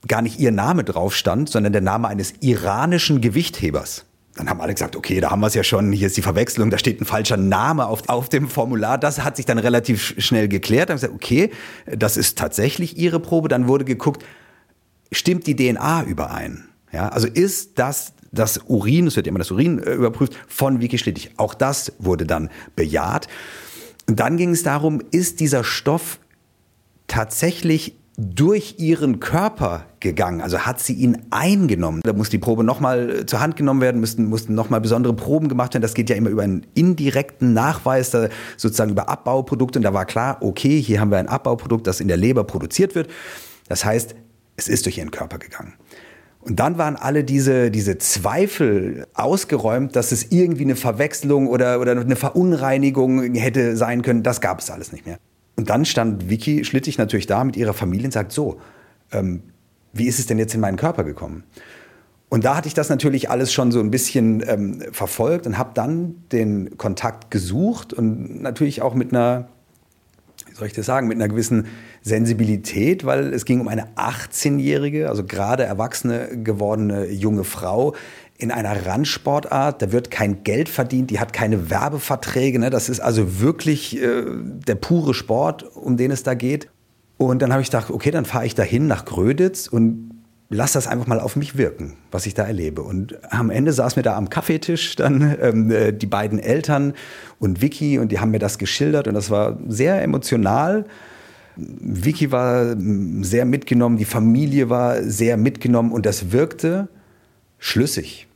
gar 0.08 0.22
nicht 0.22 0.40
ihr 0.40 0.52
Name 0.52 0.84
drauf 0.84 1.16
stand, 1.16 1.50
sondern 1.50 1.74
der 1.74 1.82
Name 1.82 2.08
eines 2.08 2.34
iranischen 2.42 3.22
Gewichthebers. 3.22 4.06
Dann 4.36 4.50
haben 4.50 4.60
alle 4.60 4.74
gesagt, 4.74 4.98
okay, 4.98 5.22
da 5.22 5.32
haben 5.32 5.40
wir 5.40 5.48
es 5.48 5.54
ja 5.54 5.64
schon, 5.64 5.94
hier 5.94 6.08
ist 6.08 6.18
die 6.18 6.22
Verwechslung, 6.22 6.70
da 6.70 6.78
steht 6.78 7.00
ein 7.00 7.06
falscher 7.06 7.38
Name 7.38 7.88
auf, 7.88 8.10
auf 8.10 8.28
dem 8.28 8.50
Formular. 8.50 8.98
Das 8.98 9.24
hat 9.24 9.38
sich 9.38 9.46
dann 9.46 9.58
relativ 9.58 10.16
schnell 10.18 10.50
geklärt. 10.50 10.90
Dann 10.90 10.96
haben 10.96 11.02
gesagt, 11.02 11.14
okay, 11.14 11.52
das 11.86 12.18
ist 12.18 12.38
tatsächlich 12.38 12.98
ihre 12.98 13.22
Probe. 13.22 13.48
Dann 13.48 13.70
wurde 13.70 13.86
geguckt, 13.86 14.26
stimmt 15.12 15.48
die 15.48 15.56
DNA 15.56 16.04
überein? 16.04 16.66
Ja, 16.92 17.10
also 17.10 17.28
ist 17.28 17.78
das 17.80 18.14
das 18.36 18.60
Urin, 18.68 19.08
es 19.08 19.16
wird 19.16 19.28
immer 19.28 19.40
das 19.40 19.52
Urin 19.52 19.82
äh, 19.82 19.94
überprüft, 19.94 20.34
von 20.48 20.82
Vicky 20.82 20.98
Schlittig. 20.98 21.32
Auch 21.38 21.54
das 21.54 21.94
wurde 22.00 22.26
dann 22.26 22.50
bejaht. 22.76 23.28
Und 24.08 24.20
dann 24.20 24.38
ging 24.38 24.52
es 24.52 24.64
darum, 24.64 25.02
ist 25.12 25.40
dieser 25.40 25.64
Stoff 25.64 26.20
tatsächlich 27.08 27.96
durch 28.18 28.76
ihren 28.78 29.20
Körper 29.20 29.88
gegangen, 30.00 30.40
also 30.40 30.60
hat 30.60 30.80
sie 30.80 30.94
ihn 30.94 31.24
eingenommen. 31.32 32.00
Da 32.04 32.14
muss 32.14 32.30
die 32.30 32.38
Probe 32.38 32.64
nochmal 32.64 33.10
äh, 33.10 33.26
zur 33.26 33.42
Hand 33.42 33.58
genommen 33.58 33.82
werden, 33.82 34.00
müssten, 34.00 34.26
mussten 34.26 34.54
nochmal 34.54 34.80
besondere 34.80 35.14
Proben 35.14 35.50
gemacht 35.50 35.74
werden. 35.74 35.82
Das 35.82 35.94
geht 35.94 36.10
ja 36.10 36.16
immer 36.16 36.30
über 36.30 36.44
einen 36.44 36.66
indirekten 36.76 37.54
Nachweis, 37.54 38.12
da 38.12 38.30
sozusagen 38.58 38.92
über 38.92 39.10
Abbauprodukte. 39.10 39.80
Und 39.80 39.84
da 39.84 39.94
war 39.94 40.06
klar, 40.06 40.38
okay, 40.42 40.82
hier 40.82 41.02
haben 41.02 41.12
wir 41.12 41.18
ein 41.18 41.28
Abbauprodukt, 41.28 41.88
das 41.88 42.00
in 42.00 42.08
der 42.08 42.18
Leber 42.18 42.46
produziert 42.46 42.96
wird. 42.96 43.10
Das 43.68 43.84
heißt, 43.84 44.16
es 44.56 44.68
ist 44.70 44.86
durch 44.86 44.98
ihren 44.98 45.12
Körper 45.12 45.38
gegangen. 45.38 45.74
Und 46.46 46.60
dann 46.60 46.78
waren 46.78 46.96
alle 46.96 47.24
diese, 47.24 47.72
diese 47.72 47.98
Zweifel 47.98 49.08
ausgeräumt, 49.16 49.96
dass 49.96 50.12
es 50.12 50.32
irgendwie 50.32 50.64
eine 50.64 50.76
Verwechslung 50.76 51.48
oder, 51.48 51.82
oder 51.82 52.00
eine 52.00 52.16
Verunreinigung 52.16 53.34
hätte 53.34 53.76
sein 53.76 54.04
können. 54.04 54.22
Das 54.22 54.42
gab 54.42 54.60
es 54.60 54.70
alles 54.70 54.92
nicht 54.92 55.08
mehr. 55.08 55.18
Und 55.56 55.72
dann 55.72 55.86
stand 55.86 56.30
Vicky 56.30 56.64
Schlittig 56.64 57.00
natürlich 57.00 57.26
da 57.26 57.44
mit 57.44 57.58
ihrer 57.58 57.74
Familie 57.74 58.06
und 58.06 58.12
sagt, 58.12 58.32
so, 58.32 58.60
ähm, 59.12 59.42
wie 59.92 60.06
ist 60.06 60.20
es 60.20 60.28
denn 60.28 60.38
jetzt 60.38 60.54
in 60.54 60.62
meinen 60.62 60.78
Körper 60.78 61.04
gekommen? 61.04 61.44
Und 62.30 62.46
da 62.46 62.56
hatte 62.56 62.68
ich 62.68 62.76
das 62.76 62.90
natürlich 62.90 63.32
alles 63.32 63.52
schon 63.52 63.72
so 63.72 63.80
ein 63.80 63.90
bisschen 63.90 64.44
ähm, 64.48 64.84
verfolgt 64.92 65.48
und 65.48 65.58
habe 65.58 65.72
dann 65.74 66.26
den 66.32 66.78
Kontakt 66.78 67.32
gesucht 67.32 67.92
und 67.92 68.42
natürlich 68.42 68.84
auch 68.84 68.94
mit 68.94 69.14
einer 69.14 69.48
soll 70.56 70.68
ich 70.68 70.74
das 70.74 70.86
sagen, 70.86 71.08
mit 71.08 71.18
einer 71.18 71.28
gewissen 71.28 71.68
Sensibilität, 72.02 73.06
weil 73.06 73.34
es 73.34 73.46
ging 73.46 73.60
um 73.60 73.68
eine 73.68 73.88
18-jährige, 73.96 75.10
also 75.10 75.26
gerade 75.26 75.64
erwachsene 75.64 76.30
gewordene 76.44 77.10
junge 77.10 77.44
Frau 77.44 77.94
in 78.38 78.52
einer 78.52 78.86
Randsportart. 78.86 79.82
Da 79.82 79.92
wird 79.92 80.12
kein 80.12 80.44
Geld 80.44 80.70
verdient, 80.70 81.12
die 81.12 81.20
hat 81.20 81.34
keine 81.34 81.70
Werbeverträge. 81.70 82.60
Ne? 82.60 82.70
Das 82.70 82.90
ist 82.90 83.00
also 83.02 83.42
wirklich 83.42 84.02
äh, 84.02 84.24
der 84.26 84.76
pure 84.76 85.14
Sport, 85.14 85.64
um 85.76 85.98
den 85.98 86.12
es 86.12 86.24
da 86.24 86.34
geht. 86.34 86.70
Und 87.18 87.42
dann 87.42 87.52
habe 87.52 87.62
ich 87.62 87.70
gedacht, 87.70 87.92
okay, 87.92 88.12
dann 88.12 88.26
fahre 88.26 88.46
ich 88.46 88.56
dahin 88.56 88.88
nach 88.88 89.06
Gröditz 89.06 89.68
und 89.68 90.15
lass 90.50 90.74
das 90.74 90.88
einfach 90.88 91.08
mal 91.08 91.20
auf 91.20 91.36
mich 91.36 91.58
wirken, 91.58 91.94
was 92.12 92.26
ich 92.26 92.34
da 92.34 92.44
erlebe. 92.44 92.84
Und 92.84 93.18
am 93.32 93.50
Ende 93.50 93.74
saß 93.74 93.96
mir 93.96 94.04
da 94.04 94.16
am 94.16 94.30
Kaffeetisch 94.30 94.96
dann 94.96 95.36
ähm, 95.42 95.72
äh, 95.72 95.92
die 95.92 96.06
beiden 96.06 96.40
Eltern 96.40 96.94
und 97.40 97.62
Vicky 97.62 97.98
und 98.00 98.12
die 98.12 98.20
haben 98.20 98.32
mir 98.32 98.40
das 98.40 98.58
geschildert 98.58 99.08
und 99.08 99.14
das 99.16 99.30
war 99.30 99.58
sehr 99.68 100.02
emotional. 100.02 100.86
Vicky 101.58 102.32
war 102.32 102.76
mm, 102.76 103.24
sehr 103.24 103.46
mitgenommen, 103.46 103.98
die 103.98 104.06
Familie 104.06 104.70
war 104.70 105.02
sehr 105.04 105.38
mitgenommen 105.38 105.92
und 105.92 106.06
das 106.06 106.32
wirkte 106.32 106.90
schlüssig. 107.58 108.28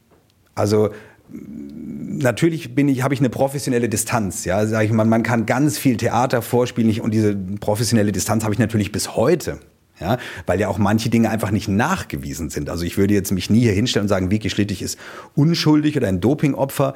Also 0.55 0.89
mm, 1.29 2.17
natürlich 2.17 2.73
bin 2.73 2.87
ich, 2.87 3.03
habe 3.03 3.13
ich 3.13 3.19
eine 3.19 3.29
professionelle 3.29 3.87
Distanz. 3.87 4.45
Ja, 4.45 4.65
sag 4.65 4.83
ich 4.83 4.91
mal, 4.91 5.05
man 5.05 5.21
kann 5.21 5.45
ganz 5.45 5.77
viel 5.77 5.97
Theater 5.97 6.41
vorspielen 6.41 6.99
und 7.01 7.13
diese 7.13 7.35
professionelle 7.35 8.11
Distanz 8.11 8.43
habe 8.43 8.53
ich 8.53 8.59
natürlich 8.59 8.91
bis 8.91 9.15
heute. 9.15 9.59
Ja, 9.99 10.17
weil 10.45 10.59
ja 10.59 10.69
auch 10.69 10.77
manche 10.77 11.09
Dinge 11.09 11.29
einfach 11.29 11.51
nicht 11.51 11.67
nachgewiesen 11.67 12.49
sind. 12.49 12.69
Also 12.69 12.85
ich 12.85 12.97
würde 12.97 13.13
jetzt 13.13 13.31
mich 13.31 13.49
nie 13.49 13.59
hier 13.59 13.73
hinstellen 13.73 14.05
und 14.05 14.09
sagen, 14.09 14.31
Vicky 14.31 14.49
Schlittig 14.49 14.81
ist 14.81 14.97
unschuldig 15.35 15.97
oder 15.97 16.07
ein 16.07 16.21
Dopingopfer 16.21 16.93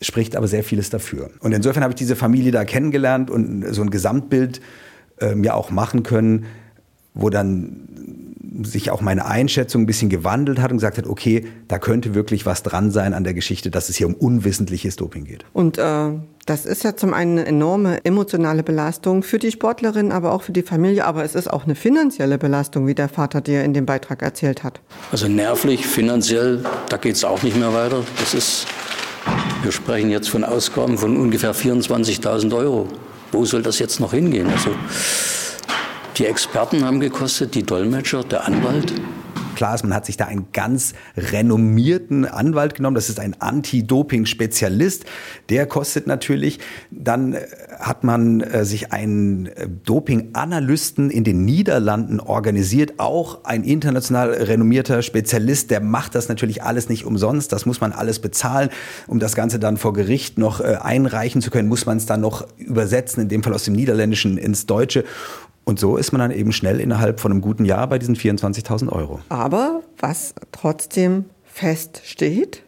spricht 0.00 0.36
aber 0.36 0.48
sehr 0.48 0.64
vieles 0.64 0.90
dafür. 0.90 1.30
Und 1.40 1.52
insofern 1.52 1.82
habe 1.82 1.92
ich 1.92 1.96
diese 1.96 2.16
Familie 2.16 2.52
da 2.52 2.64
kennengelernt 2.64 3.30
und 3.30 3.64
so 3.72 3.82
ein 3.82 3.90
Gesamtbild 3.90 4.60
äh, 5.20 5.34
mir 5.34 5.54
auch 5.54 5.70
machen 5.70 6.02
können, 6.02 6.46
wo 7.14 7.30
dann 7.30 7.86
sich 8.62 8.90
auch 8.90 9.00
meine 9.00 9.26
Einschätzung 9.26 9.82
ein 9.82 9.86
bisschen 9.86 10.08
gewandelt 10.08 10.60
hat 10.60 10.70
und 10.70 10.76
gesagt 10.78 10.98
hat, 10.98 11.06
okay, 11.06 11.46
da 11.68 11.78
könnte 11.78 12.14
wirklich 12.14 12.46
was 12.46 12.62
dran 12.62 12.90
sein 12.90 13.14
an 13.14 13.24
der 13.24 13.34
Geschichte, 13.34 13.70
dass 13.70 13.88
es 13.88 13.96
hier 13.96 14.06
um 14.06 14.14
unwissentliches 14.14 14.96
Doping 14.96 15.24
geht. 15.24 15.44
Und 15.52 15.78
äh, 15.78 16.10
das 16.46 16.66
ist 16.66 16.84
ja 16.84 16.94
zum 16.94 17.14
einen 17.14 17.38
eine 17.38 17.46
enorme 17.46 18.04
emotionale 18.04 18.62
Belastung 18.62 19.22
für 19.22 19.38
die 19.38 19.50
Sportlerin, 19.50 20.12
aber 20.12 20.32
auch 20.32 20.42
für 20.42 20.52
die 20.52 20.62
Familie, 20.62 21.06
aber 21.06 21.24
es 21.24 21.34
ist 21.34 21.50
auch 21.50 21.64
eine 21.64 21.74
finanzielle 21.74 22.38
Belastung, 22.38 22.86
wie 22.86 22.94
der 22.94 23.08
Vater 23.08 23.40
dir 23.40 23.64
in 23.64 23.72
dem 23.72 23.86
Beitrag 23.86 24.22
erzählt 24.22 24.62
hat. 24.62 24.80
Also 25.10 25.26
nervlich, 25.26 25.86
finanziell, 25.86 26.64
da 26.88 26.96
geht 26.96 27.16
es 27.16 27.24
auch 27.24 27.42
nicht 27.42 27.56
mehr 27.56 27.72
weiter. 27.72 28.04
Das 28.20 28.34
ist, 28.34 28.66
wir 29.62 29.72
sprechen 29.72 30.10
jetzt 30.10 30.28
von 30.28 30.44
Ausgaben 30.44 30.98
von 30.98 31.16
ungefähr 31.16 31.54
24.000 31.54 32.54
Euro. 32.54 32.88
Wo 33.32 33.44
soll 33.44 33.62
das 33.62 33.78
jetzt 33.78 33.98
noch 33.98 34.12
hingehen? 34.12 34.48
Also 34.48 34.70
die 36.18 36.26
Experten 36.26 36.84
haben 36.84 37.00
gekostet, 37.00 37.54
die 37.54 37.62
Dolmetscher, 37.62 38.24
der 38.24 38.46
Anwalt. 38.46 38.92
Klar 39.54 39.74
ist, 39.74 39.84
man 39.84 39.94
hat 39.94 40.06
sich 40.06 40.16
da 40.16 40.24
einen 40.26 40.48
ganz 40.52 40.94
renommierten 41.16 42.24
Anwalt 42.24 42.74
genommen. 42.74 42.96
Das 42.96 43.08
ist 43.08 43.20
ein 43.20 43.40
Anti-Doping-Spezialist. 43.40 45.04
Der 45.48 45.66
kostet 45.66 46.06
natürlich. 46.06 46.58
Dann 46.90 47.34
äh, 47.34 47.46
hat 47.78 48.02
man 48.02 48.40
äh, 48.40 48.64
sich 48.64 48.92
einen 48.92 49.46
äh, 49.46 49.68
Doping-Analysten 49.84 51.10
in 51.10 51.22
den 51.22 51.44
Niederlanden 51.44 52.18
organisiert. 52.18 52.94
Auch 52.98 53.44
ein 53.44 53.62
international 53.62 54.30
renommierter 54.30 55.02
Spezialist. 55.02 55.70
Der 55.70 55.80
macht 55.80 56.16
das 56.16 56.28
natürlich 56.28 56.62
alles 56.62 56.88
nicht 56.88 57.04
umsonst. 57.04 57.52
Das 57.52 57.64
muss 57.64 57.80
man 57.80 57.92
alles 57.92 58.18
bezahlen. 58.18 58.70
Um 59.06 59.20
das 59.20 59.36
Ganze 59.36 59.60
dann 59.60 59.76
vor 59.76 59.92
Gericht 59.92 60.36
noch 60.36 60.60
einreichen 60.60 61.40
zu 61.40 61.50
können, 61.50 61.68
muss 61.68 61.86
man 61.86 61.98
es 61.98 62.06
dann 62.06 62.20
noch 62.20 62.46
übersetzen, 62.56 63.22
in 63.22 63.28
dem 63.28 63.42
Fall 63.42 63.54
aus 63.54 63.64
dem 63.64 63.74
Niederländischen 63.74 64.36
ins 64.36 64.66
Deutsche. 64.66 65.04
Und 65.64 65.80
so 65.80 65.96
ist 65.96 66.12
man 66.12 66.20
dann 66.20 66.30
eben 66.30 66.52
schnell 66.52 66.80
innerhalb 66.80 67.20
von 67.20 67.32
einem 67.32 67.40
guten 67.40 67.64
Jahr 67.64 67.86
bei 67.88 67.98
diesen 67.98 68.16
24.000 68.16 68.90
Euro. 68.90 69.20
Aber 69.28 69.82
was 69.98 70.34
trotzdem 70.52 71.24
feststeht, 71.44 72.62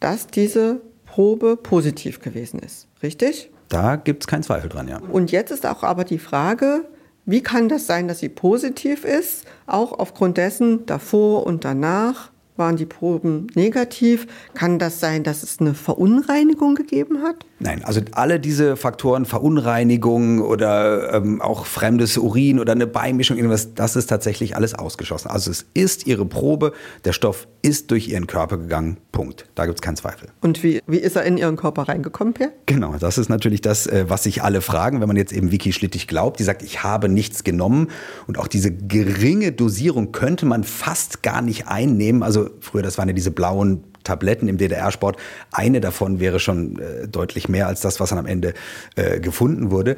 dass 0.00 0.26
diese 0.26 0.80
Probe 1.06 1.56
positiv 1.56 2.20
gewesen 2.20 2.58
ist, 2.58 2.88
richtig? 3.02 3.50
Da 3.68 3.96
gibt 3.96 4.24
es 4.24 4.26
keinen 4.26 4.42
Zweifel 4.42 4.68
dran, 4.68 4.88
ja. 4.88 4.98
Und 4.98 5.30
jetzt 5.30 5.50
ist 5.50 5.64
auch 5.66 5.82
aber 5.82 6.04
die 6.04 6.18
Frage, 6.18 6.84
wie 7.26 7.40
kann 7.40 7.68
das 7.68 7.86
sein, 7.86 8.08
dass 8.08 8.18
sie 8.18 8.28
positiv 8.28 9.04
ist, 9.04 9.44
auch 9.66 9.92
aufgrund 9.98 10.36
dessen 10.36 10.84
davor 10.86 11.46
und 11.46 11.64
danach? 11.64 12.30
Waren 12.56 12.76
die 12.76 12.86
Proben 12.86 13.48
negativ? 13.56 14.28
Kann 14.54 14.78
das 14.78 15.00
sein, 15.00 15.24
dass 15.24 15.42
es 15.42 15.58
eine 15.58 15.74
Verunreinigung 15.74 16.76
gegeben 16.76 17.22
hat? 17.22 17.44
Nein, 17.60 17.84
also 17.84 18.00
alle 18.12 18.40
diese 18.40 18.76
Faktoren, 18.76 19.24
Verunreinigung 19.24 20.40
oder 20.40 21.14
ähm, 21.14 21.40
auch 21.40 21.66
fremdes 21.66 22.18
Urin 22.18 22.58
oder 22.58 22.72
eine 22.72 22.86
Beimischung, 22.86 23.36
irgendwas, 23.36 23.74
das 23.74 23.96
ist 23.96 24.06
tatsächlich 24.06 24.56
alles 24.56 24.74
ausgeschlossen. 24.74 25.28
Also 25.28 25.50
es 25.50 25.64
ist 25.72 26.06
ihre 26.06 26.26
Probe, 26.26 26.72
der 27.04 27.12
Stoff 27.12 27.46
ist 27.62 27.90
durch 27.90 28.08
ihren 28.08 28.26
Körper 28.26 28.58
gegangen, 28.58 28.98
Punkt. 29.12 29.46
Da 29.54 29.66
gibt 29.66 29.78
es 29.78 29.82
keinen 29.82 29.96
Zweifel. 29.96 30.28
Und 30.40 30.62
wie, 30.62 30.80
wie 30.86 30.98
ist 30.98 31.16
er 31.16 31.22
in 31.22 31.36
ihren 31.36 31.56
Körper 31.56 31.82
reingekommen, 31.88 32.34
Per? 32.34 32.50
Genau, 32.66 32.96
das 32.98 33.18
ist 33.18 33.28
natürlich 33.28 33.60
das, 33.60 33.86
äh, 33.86 34.04
was 34.08 34.24
sich 34.24 34.42
alle 34.42 34.60
fragen, 34.60 35.00
wenn 35.00 35.08
man 35.08 35.16
jetzt 35.16 35.32
eben 35.32 35.52
Vicky 35.52 35.72
Schlittig 35.72 36.08
glaubt, 36.08 36.40
die 36.40 36.44
sagt, 36.44 36.62
ich 36.62 36.82
habe 36.82 37.08
nichts 37.08 37.44
genommen 37.44 37.88
und 38.26 38.38
auch 38.38 38.48
diese 38.48 38.72
geringe 38.72 39.52
Dosierung 39.52 40.12
könnte 40.12 40.44
man 40.44 40.64
fast 40.64 41.22
gar 41.22 41.40
nicht 41.40 41.68
einnehmen. 41.68 42.22
Also 42.22 42.50
früher, 42.60 42.82
das 42.82 42.98
waren 42.98 43.08
ja 43.08 43.14
diese 43.14 43.30
blauen 43.30 43.84
Tabletten 44.04 44.48
im 44.48 44.58
DDR-Sport. 44.58 45.16
Eine 45.50 45.80
davon 45.80 46.20
wäre 46.20 46.38
schon 46.38 46.78
äh, 46.78 47.08
deutlich 47.08 47.48
mehr 47.48 47.66
als 47.66 47.80
das, 47.80 48.00
was 48.00 48.10
dann 48.10 48.18
am 48.18 48.26
Ende 48.26 48.54
äh, 48.94 49.20
gefunden 49.20 49.70
wurde. 49.70 49.96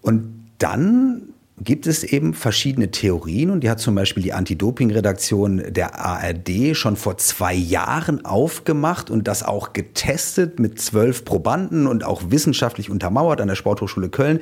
Und 0.00 0.42
dann 0.58 1.32
gibt 1.60 1.86
es 1.86 2.02
eben 2.02 2.34
verschiedene 2.34 2.90
Theorien 2.90 3.50
und 3.50 3.60
die 3.60 3.70
hat 3.70 3.78
zum 3.78 3.94
Beispiel 3.94 4.22
die 4.22 4.32
Anti-Doping-Redaktion 4.32 5.62
der 5.68 5.98
ARD 6.00 6.74
schon 6.76 6.96
vor 6.96 7.18
zwei 7.18 7.54
Jahren 7.54 8.24
aufgemacht 8.24 9.10
und 9.10 9.28
das 9.28 9.42
auch 9.42 9.72
getestet 9.72 10.58
mit 10.58 10.80
zwölf 10.80 11.24
Probanden 11.24 11.86
und 11.86 12.04
auch 12.04 12.22
wissenschaftlich 12.28 12.90
untermauert 12.90 13.40
an 13.40 13.48
der 13.48 13.54
Sporthochschule 13.54 14.08
Köln. 14.08 14.40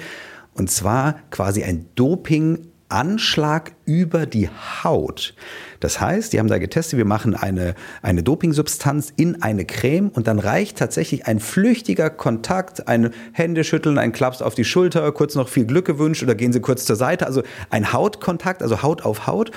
Und 0.54 0.70
zwar 0.70 1.16
quasi 1.30 1.62
ein 1.62 1.86
Doping 1.94 2.66
Anschlag 2.90 3.72
über 3.84 4.26
die 4.26 4.48
Haut. 4.82 5.34
Das 5.80 6.00
heißt, 6.00 6.32
die 6.32 6.38
haben 6.38 6.48
da 6.48 6.58
getestet, 6.58 6.98
wir 6.98 7.04
machen 7.04 7.34
eine, 7.34 7.74
eine 8.02 8.22
Dopingsubstanz 8.22 9.12
in 9.16 9.42
eine 9.42 9.64
Creme 9.64 10.10
und 10.10 10.26
dann 10.26 10.38
reicht 10.38 10.78
tatsächlich 10.78 11.26
ein 11.26 11.40
flüchtiger 11.40 12.10
Kontakt, 12.10 12.88
ein 12.88 13.10
Händeschütteln, 13.32 13.98
ein 13.98 14.12
Klaps 14.12 14.42
auf 14.42 14.54
die 14.54 14.64
Schulter, 14.64 15.10
kurz 15.12 15.34
noch 15.34 15.48
viel 15.48 15.64
Glück 15.64 15.86
gewünscht 15.86 16.22
oder 16.22 16.34
gehen 16.34 16.52
Sie 16.52 16.60
kurz 16.60 16.84
zur 16.84 16.96
Seite. 16.96 17.26
Also 17.26 17.42
ein 17.70 17.92
Hautkontakt, 17.92 18.62
also 18.62 18.82
Haut 18.82 19.02
auf 19.02 19.26
Haut. 19.26 19.50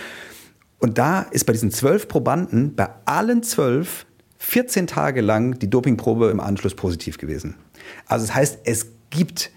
Und 0.79 0.97
da 0.97 1.21
ist 1.21 1.45
bei 1.45 1.53
diesen 1.53 1.71
zwölf 1.71 2.07
Probanden, 2.07 2.75
bei 2.75 2.89
allen 3.05 3.43
zwölf, 3.43 4.05
14 4.37 4.87
Tage 4.87 5.21
lang 5.21 5.57
die 5.57 5.69
Dopingprobe 5.69 6.29
im 6.29 6.39
Anschluss 6.39 6.75
positiv 6.75 7.17
gewesen. 7.17 7.55
Also 8.05 8.25
das 8.25 8.35
heißt, 8.35 8.59
es 8.65 8.87
gibt 9.09 9.51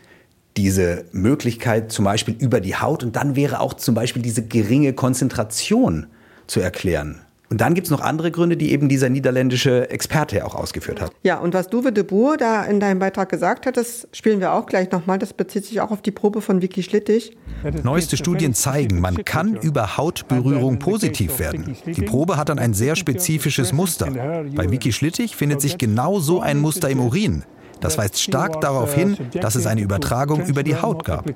diese 0.56 1.04
Möglichkeit 1.12 1.92
zum 1.92 2.04
Beispiel 2.04 2.34
über 2.38 2.60
die 2.60 2.76
Haut 2.76 3.02
und 3.02 3.16
dann 3.16 3.36
wäre 3.36 3.60
auch 3.60 3.74
zum 3.74 3.94
Beispiel 3.94 4.22
diese 4.22 4.42
geringe 4.42 4.92
Konzentration 4.92 6.06
zu 6.46 6.60
erklären. 6.60 7.20
Und 7.48 7.60
dann 7.60 7.74
gibt 7.74 7.86
es 7.86 7.90
noch 7.92 8.00
andere 8.00 8.32
Gründe, 8.32 8.56
die 8.56 8.72
eben 8.72 8.88
dieser 8.88 9.08
niederländische 9.08 9.88
Experte 9.90 10.44
auch 10.44 10.56
ausgeführt 10.56 11.00
hat. 11.00 11.12
Ja, 11.22 11.38
und 11.38 11.54
was 11.54 11.68
Duwe 11.68 11.92
de 11.92 12.02
Boer 12.02 12.36
da 12.36 12.64
in 12.64 12.80
deinem 12.80 12.98
Beitrag 12.98 13.28
gesagt 13.28 13.66
hat, 13.66 13.76
das 13.76 14.08
spielen 14.10 14.40
wir 14.40 14.52
auch 14.52 14.66
gleich 14.66 14.90
nochmal. 14.90 15.18
Das 15.18 15.32
bezieht 15.32 15.64
sich 15.64 15.80
auch 15.80 15.92
auf 15.92 16.02
die 16.02 16.10
Probe 16.10 16.40
von 16.40 16.60
Vicky 16.60 16.82
Schlittig. 16.82 17.36
Neueste 17.84 18.16
Studien 18.16 18.52
zeigen, 18.52 19.00
man 19.00 19.24
kann 19.24 19.54
über 19.54 19.96
Hautberührung 19.96 20.80
positiv 20.80 21.38
werden. 21.38 21.76
Die 21.86 22.02
Probe 22.02 22.36
hat 22.36 22.48
dann 22.48 22.58
ein 22.58 22.74
sehr 22.74 22.96
spezifisches 22.96 23.72
Muster. 23.72 24.10
Bei 24.56 24.68
Vicky 24.68 24.92
Schlittig 24.92 25.36
findet 25.36 25.60
sich 25.60 25.78
genau 25.78 26.18
so 26.18 26.40
ein 26.40 26.58
Muster 26.58 26.90
im 26.90 27.00
Urin. 27.00 27.44
Das 27.80 27.98
weist 27.98 28.20
stark 28.20 28.60
darauf 28.60 28.94
hin, 28.94 29.16
dass 29.32 29.54
es 29.54 29.66
eine 29.66 29.80
Übertragung 29.80 30.44
über 30.46 30.62
die 30.62 30.76
Haut 30.76 31.04
gab. 31.04 31.26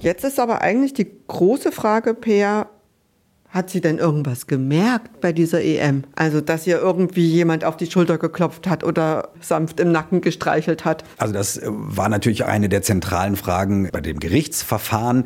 Jetzt 0.00 0.24
ist 0.24 0.38
aber 0.38 0.62
eigentlich 0.62 0.94
die 0.94 1.10
große 1.26 1.72
Frage, 1.72 2.14
Peer, 2.14 2.68
hat 3.48 3.70
sie 3.70 3.80
denn 3.80 3.98
irgendwas 3.98 4.46
gemerkt 4.46 5.20
bei 5.20 5.32
dieser 5.32 5.62
EM? 5.62 6.04
Also, 6.14 6.40
dass 6.40 6.66
ihr 6.66 6.78
irgendwie 6.78 7.26
jemand 7.26 7.64
auf 7.64 7.76
die 7.76 7.90
Schulter 7.90 8.18
geklopft 8.18 8.68
hat 8.68 8.84
oder 8.84 9.30
sanft 9.40 9.80
im 9.80 9.92
Nacken 9.92 10.20
gestreichelt 10.20 10.84
hat? 10.84 11.04
Also, 11.16 11.32
das 11.32 11.56
äh, 11.56 11.62
war 11.66 12.08
natürlich 12.08 12.44
eine 12.44 12.68
der 12.68 12.82
zentralen 12.82 13.34
Fragen 13.36 13.88
bei 13.90 14.00
dem 14.00 14.20
Gerichtsverfahren. 14.20 15.24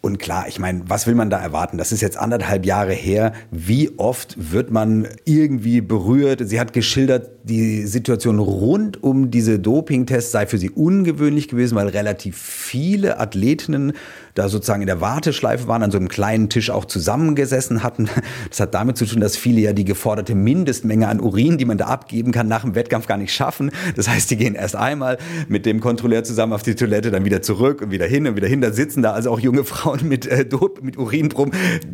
Und 0.00 0.18
klar, 0.18 0.46
ich 0.46 0.60
meine, 0.60 0.82
was 0.86 1.08
will 1.08 1.16
man 1.16 1.30
da 1.30 1.40
erwarten? 1.40 1.78
Das 1.78 1.90
ist 1.90 2.00
jetzt 2.00 2.16
anderthalb 2.16 2.64
Jahre 2.64 2.92
her. 2.92 3.32
Wie 3.50 3.98
oft 3.98 4.52
wird 4.52 4.70
man 4.70 5.08
irgendwie 5.24 5.80
berührt? 5.80 6.42
Sie 6.44 6.60
hat 6.60 6.72
geschildert, 6.72 7.30
die 7.48 7.86
Situation 7.86 8.40
rund 8.40 9.04
um 9.04 9.30
diese 9.30 9.60
Dopingtests 9.60 10.32
sei 10.32 10.46
für 10.48 10.58
sie 10.58 10.70
ungewöhnlich 10.70 11.46
gewesen, 11.46 11.76
weil 11.76 11.86
relativ 11.86 12.36
viele 12.36 13.20
Athletinnen 13.20 13.92
da 14.34 14.48
sozusagen 14.48 14.82
in 14.82 14.88
der 14.88 15.00
Warteschleife 15.00 15.68
waren, 15.68 15.84
an 15.84 15.92
so 15.92 15.96
einem 15.96 16.08
kleinen 16.08 16.50
Tisch 16.50 16.70
auch 16.70 16.84
zusammengesessen 16.84 17.82
hatten. 17.82 18.08
Das 18.50 18.60
hat 18.60 18.74
damit 18.74 18.96
zu 18.96 19.06
tun, 19.06 19.20
dass 19.20 19.36
viele 19.36 19.60
ja 19.60 19.72
die 19.72 19.84
geforderte 19.84 20.34
Mindestmenge 20.34 21.08
an 21.08 21.20
Urin, 21.20 21.56
die 21.56 21.64
man 21.64 21.78
da 21.78 21.86
abgeben 21.86 22.32
kann, 22.32 22.48
nach 22.48 22.62
dem 22.62 22.74
Wettkampf 22.74 23.06
gar 23.06 23.16
nicht 23.16 23.32
schaffen. 23.32 23.70
Das 23.94 24.08
heißt, 24.08 24.30
die 24.30 24.36
gehen 24.36 24.54
erst 24.54 24.76
einmal 24.76 25.16
mit 25.48 25.66
dem 25.66 25.80
Kontrolleur 25.80 26.24
zusammen 26.24 26.52
auf 26.52 26.62
die 26.62 26.74
Toilette, 26.74 27.10
dann 27.10 27.24
wieder 27.24 27.42
zurück 27.42 27.80
und 27.80 27.90
wieder 27.92 28.06
hin 28.06 28.26
und 28.26 28.36
wieder 28.36 28.48
hin. 28.48 28.60
Da 28.60 28.72
sitzen 28.72 29.02
da 29.02 29.12
also 29.12 29.30
auch 29.30 29.40
junge 29.40 29.64
Frauen 29.64 30.08
mit, 30.08 30.26
äh, 30.26 30.44
mit 30.82 30.98
Urinproben. 30.98 31.52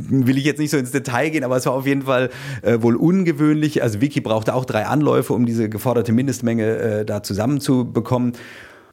Will 0.09 0.39
ich 0.39 0.45
jetzt 0.45 0.59
nicht 0.59 0.71
so 0.71 0.79
ins 0.79 0.93
Detail 0.93 1.31
gehen, 1.31 1.45
aber 1.45 1.57
es 1.57 1.67
war 1.67 1.75
auf 1.75 1.87
jeden 1.87 2.03
Fall 2.03 2.31
äh, 2.63 2.81
wohl 2.81 2.97
ungewöhnlich. 2.97 3.83
Also 3.83 4.01
Vicky 4.01 4.21
brauchte 4.21 4.55
auch 4.55 4.65
drei 4.65 4.87
Anläufe, 4.87 5.33
um 5.33 5.42
diese 5.47 5.69
geforderte 5.69 6.13
Mindestmenge 6.13 6.77
äh, 6.77 7.05
da 7.05 7.23
zusammenzubekommen. 7.23 8.33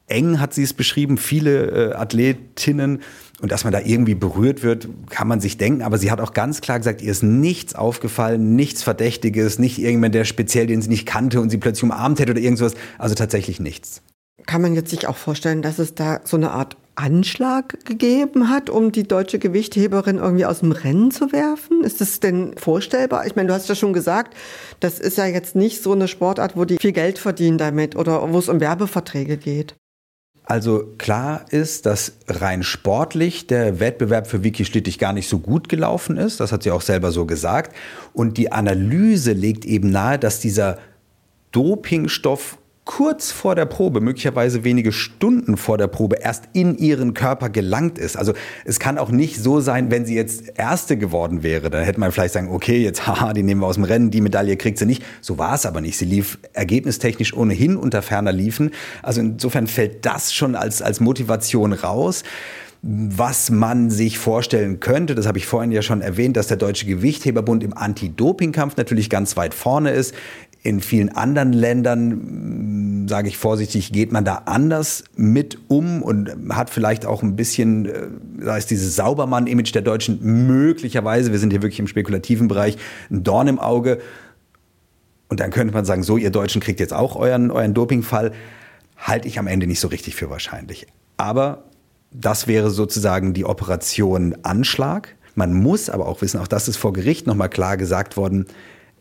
Eng 0.06 0.40
hat 0.40 0.52
sie 0.52 0.64
es 0.64 0.74
beschrieben, 0.74 1.18
viele 1.18 1.92
äh, 1.92 1.94
Athletinnen 1.94 3.00
und 3.40 3.52
dass 3.52 3.64
man 3.64 3.72
da 3.72 3.80
irgendwie 3.80 4.14
berührt 4.14 4.62
wird, 4.62 4.88
kann 5.08 5.28
man 5.28 5.40
sich 5.40 5.56
denken. 5.56 5.82
Aber 5.82 5.98
sie 5.98 6.10
hat 6.10 6.20
auch 6.20 6.32
ganz 6.34 6.60
klar 6.60 6.78
gesagt, 6.78 7.00
ihr 7.00 7.10
ist 7.10 7.22
nichts 7.22 7.74
aufgefallen, 7.74 8.54
nichts 8.56 8.82
Verdächtiges, 8.82 9.58
nicht 9.58 9.78
irgendjemand, 9.78 10.14
der 10.14 10.24
speziell, 10.24 10.66
den 10.66 10.82
sie 10.82 10.88
nicht 10.88 11.06
kannte 11.06 11.40
und 11.40 11.50
sie 11.50 11.58
plötzlich 11.58 11.84
umarmt 11.84 12.20
hätte 12.20 12.32
oder 12.32 12.40
irgendwas. 12.40 12.74
Also 12.98 13.14
tatsächlich 13.14 13.60
nichts. 13.60 14.02
Kann 14.46 14.62
man 14.62 14.74
jetzt 14.74 14.90
sich 14.90 15.06
auch 15.06 15.16
vorstellen, 15.16 15.62
dass 15.62 15.78
es 15.78 15.94
da 15.94 16.20
so 16.24 16.36
eine 16.36 16.50
Art 16.50 16.76
Anschlag 16.94 17.84
gegeben 17.84 18.48
hat, 18.48 18.68
um 18.68 18.92
die 18.92 19.04
deutsche 19.04 19.38
Gewichtheberin 19.38 20.18
irgendwie 20.18 20.44
aus 20.44 20.60
dem 20.60 20.72
Rennen 20.72 21.10
zu 21.10 21.32
werfen? 21.32 21.82
Ist 21.84 22.00
das 22.00 22.20
denn 22.20 22.54
vorstellbar? 22.56 23.26
Ich 23.26 23.36
meine, 23.36 23.48
du 23.48 23.54
hast 23.54 23.68
ja 23.68 23.74
schon 23.74 23.92
gesagt, 23.92 24.34
das 24.80 24.98
ist 24.98 25.18
ja 25.18 25.26
jetzt 25.26 25.56
nicht 25.56 25.82
so 25.82 25.92
eine 25.92 26.08
Sportart, 26.08 26.56
wo 26.56 26.64
die 26.64 26.76
viel 26.78 26.92
Geld 26.92 27.18
verdienen 27.18 27.58
damit 27.58 27.96
oder 27.96 28.32
wo 28.32 28.38
es 28.38 28.48
um 28.48 28.60
Werbeverträge 28.60 29.36
geht. 29.36 29.74
Also 30.44 30.84
klar 30.98 31.44
ist, 31.50 31.86
dass 31.86 32.14
rein 32.26 32.64
sportlich 32.64 33.46
der 33.46 33.78
Wettbewerb 33.78 34.26
für 34.26 34.42
Vicky 34.42 34.64
Schlittig 34.64 34.98
gar 34.98 35.12
nicht 35.12 35.28
so 35.28 35.38
gut 35.38 35.68
gelaufen 35.68 36.16
ist. 36.16 36.40
Das 36.40 36.50
hat 36.50 36.64
sie 36.64 36.72
auch 36.72 36.80
selber 36.80 37.12
so 37.12 37.24
gesagt. 37.24 37.72
Und 38.12 38.36
die 38.36 38.50
Analyse 38.50 39.32
legt 39.32 39.64
eben 39.64 39.90
nahe, 39.90 40.18
dass 40.18 40.40
dieser 40.40 40.78
Dopingstoff 41.52 42.58
kurz 42.90 43.30
vor 43.30 43.54
der 43.54 43.66
Probe, 43.66 44.00
möglicherweise 44.00 44.64
wenige 44.64 44.90
Stunden 44.90 45.56
vor 45.56 45.78
der 45.78 45.86
Probe, 45.86 46.16
erst 46.16 46.48
in 46.54 46.76
ihren 46.76 47.14
Körper 47.14 47.48
gelangt 47.48 47.98
ist. 47.98 48.16
Also 48.16 48.32
es 48.64 48.80
kann 48.80 48.98
auch 48.98 49.10
nicht 49.10 49.36
so 49.36 49.60
sein, 49.60 49.92
wenn 49.92 50.06
sie 50.06 50.16
jetzt 50.16 50.58
Erste 50.58 50.96
geworden 50.96 51.44
wäre, 51.44 51.70
dann 51.70 51.84
hätte 51.84 52.00
man 52.00 52.10
vielleicht 52.10 52.34
sagen, 52.34 52.48
okay, 52.50 52.82
jetzt 52.82 53.06
haha, 53.06 53.32
die 53.32 53.44
nehmen 53.44 53.60
wir 53.60 53.68
aus 53.68 53.76
dem 53.76 53.84
Rennen, 53.84 54.10
die 54.10 54.20
Medaille 54.20 54.56
kriegt 54.56 54.76
sie 54.76 54.86
nicht. 54.86 55.04
So 55.20 55.38
war 55.38 55.54
es 55.54 55.66
aber 55.66 55.80
nicht. 55.80 55.98
Sie 55.98 56.04
lief 56.04 56.40
ergebnistechnisch 56.52 57.32
ohnehin 57.32 57.76
unter 57.76 58.02
ferner 58.02 58.32
Liefen. 58.32 58.72
Also 59.04 59.20
insofern 59.20 59.68
fällt 59.68 60.04
das 60.04 60.34
schon 60.34 60.56
als, 60.56 60.82
als 60.82 60.98
Motivation 60.98 61.72
raus 61.72 62.24
was 62.82 63.50
man 63.50 63.90
sich 63.90 64.18
vorstellen 64.18 64.80
könnte, 64.80 65.14
das 65.14 65.26
habe 65.26 65.36
ich 65.36 65.46
vorhin 65.46 65.70
ja 65.70 65.82
schon 65.82 66.00
erwähnt, 66.00 66.36
dass 66.38 66.46
der 66.46 66.56
Deutsche 66.56 66.86
Gewichtheberbund 66.86 67.62
im 67.62 67.76
Anti-Doping-Kampf 67.76 68.78
natürlich 68.78 69.10
ganz 69.10 69.36
weit 69.36 69.52
vorne 69.52 69.90
ist. 69.90 70.14
In 70.62 70.80
vielen 70.80 71.08
anderen 71.08 71.54
Ländern, 71.54 73.06
sage 73.08 73.28
ich 73.28 73.38
vorsichtig, 73.38 73.92
geht 73.92 74.12
man 74.12 74.26
da 74.26 74.42
anders 74.44 75.04
mit 75.16 75.58
um 75.68 76.02
und 76.02 76.30
hat 76.50 76.68
vielleicht 76.68 77.06
auch 77.06 77.22
ein 77.22 77.34
bisschen, 77.34 77.86
äh, 77.86 78.08
da 78.44 78.58
ist 78.58 78.70
dieses 78.70 78.94
Saubermann-Image 78.96 79.74
der 79.74 79.80
Deutschen 79.80 80.18
möglicherweise, 80.46 81.32
wir 81.32 81.38
sind 81.38 81.50
hier 81.50 81.62
wirklich 81.62 81.80
im 81.80 81.86
spekulativen 81.86 82.46
Bereich, 82.48 82.76
ein 83.10 83.24
Dorn 83.24 83.48
im 83.48 83.58
Auge. 83.58 84.00
Und 85.28 85.40
dann 85.40 85.50
könnte 85.50 85.72
man 85.72 85.86
sagen, 85.86 86.02
so, 86.02 86.18
ihr 86.18 86.30
Deutschen 86.30 86.60
kriegt 86.60 86.78
jetzt 86.78 86.92
auch 86.92 87.16
euren, 87.16 87.50
euren 87.50 87.72
Dopingfall. 87.72 88.32
Halte 88.98 89.28
ich 89.28 89.38
am 89.38 89.46
Ende 89.46 89.66
nicht 89.66 89.80
so 89.80 89.88
richtig 89.88 90.14
für 90.14 90.28
wahrscheinlich. 90.28 90.86
Aber 91.16 91.64
das 92.10 92.48
wäre 92.48 92.70
sozusagen 92.70 93.32
die 93.32 93.46
Operation 93.46 94.36
Anschlag. 94.42 95.16
Man 95.34 95.54
muss 95.54 95.88
aber 95.88 96.06
auch 96.06 96.20
wissen, 96.20 96.38
auch 96.38 96.48
das 96.48 96.68
ist 96.68 96.76
vor 96.76 96.92
Gericht 96.92 97.26
nochmal 97.26 97.48
klar 97.48 97.76
gesagt 97.76 98.16
worden, 98.16 98.46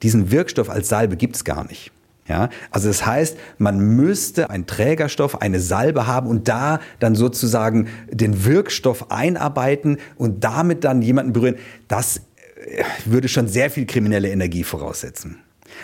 diesen 0.04 0.32
Wirkstoff 0.32 0.70
als 0.70 0.90
Salbe 0.90 1.18
gibt 1.18 1.36
es 1.36 1.44
gar 1.44 1.66
nicht. 1.68 1.92
Ja, 2.28 2.50
also 2.70 2.88
das 2.90 3.08
heißt, 3.08 3.38
man 3.58 3.80
müsste 3.80 4.52
einen 4.52 4.68
Trägerstoff, 4.68 5.42
eine 5.42 5.60
Salbe 5.60 6.06
haben 6.06 6.30
und 6.30 6.48
da 6.48 6.80
dann 7.00 7.16
sozusagen 7.16 7.88
den 8.12 8.46
Wirkstoff 8.46 9.10
einarbeiten 9.10 9.98
und 10.16 10.44
damit 10.44 10.84
dann 10.84 11.02
jemanden 11.02 11.34
berühren. 11.34 11.56
Das 11.88 12.18
äh, 12.18 12.84
würde 13.06 13.28
schon 13.28 13.48
sehr 13.48 13.72
viel 13.72 13.88
kriminelle 13.88 14.30
Energie 14.30 14.64
voraussetzen. 14.64 15.40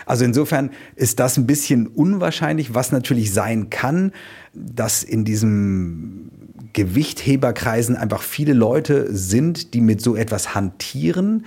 Also 0.05 0.23
insofern 0.23 0.69
ist 0.95 1.19
das 1.19 1.37
ein 1.37 1.47
bisschen 1.47 1.87
unwahrscheinlich, 1.87 2.73
was 2.73 2.91
natürlich 2.91 3.33
sein 3.33 3.69
kann, 3.71 4.11
dass 4.53 5.03
in 5.03 5.25
diesem 5.25 6.29
Gewichtheberkreisen 6.73 7.95
einfach 7.95 8.21
viele 8.21 8.53
Leute 8.53 9.07
sind, 9.15 9.73
die 9.73 9.81
mit 9.81 10.01
so 10.01 10.15
etwas 10.15 10.53
hantieren. 10.53 11.45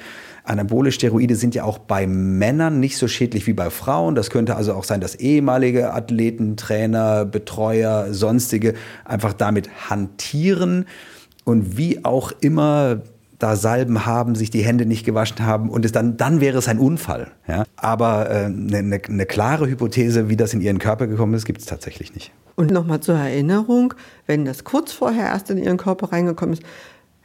Anabole 0.49 0.93
Steroide 0.93 1.37
sind 1.37 1.55
ja 1.55 1.65
auch 1.65 1.79
bei 1.79 2.07
Männern 2.07 2.81
nicht 2.81 2.97
so 2.97 3.07
schädlich 3.07 3.47
wie 3.47 3.53
bei 3.53 3.71
Frauen. 3.71 4.15
Das 4.15 4.31
könnte 4.31 4.57
also 4.57 4.73
auch 4.73 4.85
sein, 4.85 5.01
dass 5.01 5.15
ehemalige 5.15 5.93
Athleten, 5.93 6.57
Trainer, 6.57 7.25
Betreuer, 7.25 8.13
sonstige 8.13 8.75
einfach 9.05 9.33
damit 9.33 9.69
hantieren 9.91 10.87
und 11.45 11.77
wie 11.77 12.05
auch 12.05 12.33
immer 12.41 13.03
da 13.39 13.55
Salben 13.55 14.05
haben, 14.05 14.35
sich 14.35 14.51
die 14.51 14.63
Hände 14.63 14.85
nicht 14.85 15.05
gewaschen 15.05 15.47
haben 15.47 15.71
und 15.71 15.85
es 15.85 15.93
dann, 15.93 16.17
dann 16.17 16.41
wäre 16.41 16.59
es 16.59 16.67
ein 16.67 16.79
Unfall. 16.79 17.29
Ja? 17.47 17.65
Aber 17.77 18.29
eine 18.29 18.47
äh, 18.47 18.49
ne, 18.49 18.83
ne, 18.83 19.01
ne 19.09 19.27
klare 19.27 19.69
Hypothese, 19.69 20.29
wie 20.29 20.37
das 20.37 20.55
in 20.55 20.61
ihren 20.61 20.79
Körper 20.79 21.07
gekommen 21.07 21.35
ist, 21.35 21.45
gibt 21.45 21.61
es 21.61 21.67
tatsächlich 21.67 22.15
nicht. 22.15 22.33
Und 22.57 22.73
nochmal 22.73 22.99
zur 22.99 23.15
Erinnerung, 23.15 23.95
wenn 24.27 24.45
das 24.45 24.65
kurz 24.65 24.91
vorher 24.91 25.27
erst 25.27 25.51
in 25.51 25.59
ihren 25.59 25.77
Körper 25.77 26.11
reingekommen 26.11 26.55
ist, 26.55 26.65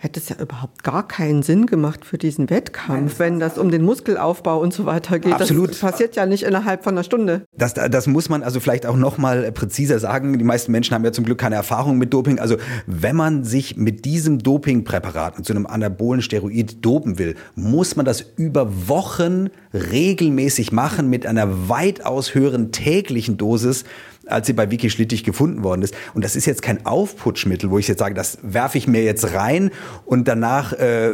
hätte 0.03 0.19
es 0.19 0.27
ja 0.27 0.35
überhaupt 0.37 0.83
gar 0.83 1.07
keinen 1.07 1.43
Sinn 1.43 1.65
gemacht 1.65 2.03
für 2.03 2.17
diesen 2.17 2.49
Wettkampf, 2.49 3.19
wenn 3.19 3.39
das 3.39 3.57
um 3.57 3.71
den 3.71 3.83
Muskelaufbau 3.83 4.59
und 4.59 4.73
so 4.73 4.85
weiter 4.85 5.17
geht. 5.17 5.31
Absolut. 5.31 5.69
Das 5.69 5.79
passiert 5.79 6.17
ja 6.17 6.25
nicht 6.25 6.43
innerhalb 6.43 6.83
von 6.83 6.93
einer 6.93 7.05
Stunde. 7.05 7.45
Das, 7.57 7.73
das 7.73 8.07
muss 8.07 8.27
man 8.27 8.43
also 8.43 8.59
vielleicht 8.59 8.85
auch 8.85 8.97
noch 8.97 9.17
mal 9.17 9.49
präziser 9.53 9.99
sagen. 9.99 10.37
Die 10.37 10.43
meisten 10.43 10.73
Menschen 10.73 10.93
haben 10.93 11.05
ja 11.05 11.13
zum 11.13 11.23
Glück 11.23 11.37
keine 11.37 11.55
Erfahrung 11.55 11.97
mit 11.97 12.13
Doping. 12.13 12.37
Also 12.37 12.57
wenn 12.85 13.15
man 13.15 13.45
sich 13.45 13.77
mit 13.77 14.03
diesem 14.03 14.39
Dopingpräparat, 14.39 15.37
mit 15.37 15.47
so 15.47 15.53
einem 15.53 15.65
anabolen 15.65 16.21
Steroid 16.21 16.83
dopen 16.83 17.17
will, 17.17 17.35
muss 17.55 17.95
man 17.95 18.05
das 18.05 18.25
über 18.35 18.89
Wochen 18.89 19.51
regelmäßig 19.73 20.73
machen 20.73 21.09
mit 21.09 21.25
einer 21.25 21.69
weitaus 21.69 22.35
höheren 22.35 22.73
täglichen 22.73 23.37
Dosis 23.37 23.85
als 24.25 24.47
sie 24.47 24.53
bei 24.53 24.71
Vicky 24.71 24.89
Schlittig 24.89 25.23
gefunden 25.23 25.63
worden 25.63 25.81
ist. 25.81 25.95
Und 26.13 26.23
das 26.23 26.35
ist 26.35 26.45
jetzt 26.45 26.61
kein 26.61 26.85
Aufputschmittel, 26.85 27.69
wo 27.69 27.77
ich 27.77 27.87
jetzt 27.87 27.99
sage, 27.99 28.15
das 28.15 28.37
werfe 28.41 28.77
ich 28.77 28.87
mir 28.87 29.03
jetzt 29.03 29.33
rein 29.33 29.71
und 30.05 30.27
danach 30.27 30.73
äh, 30.73 31.11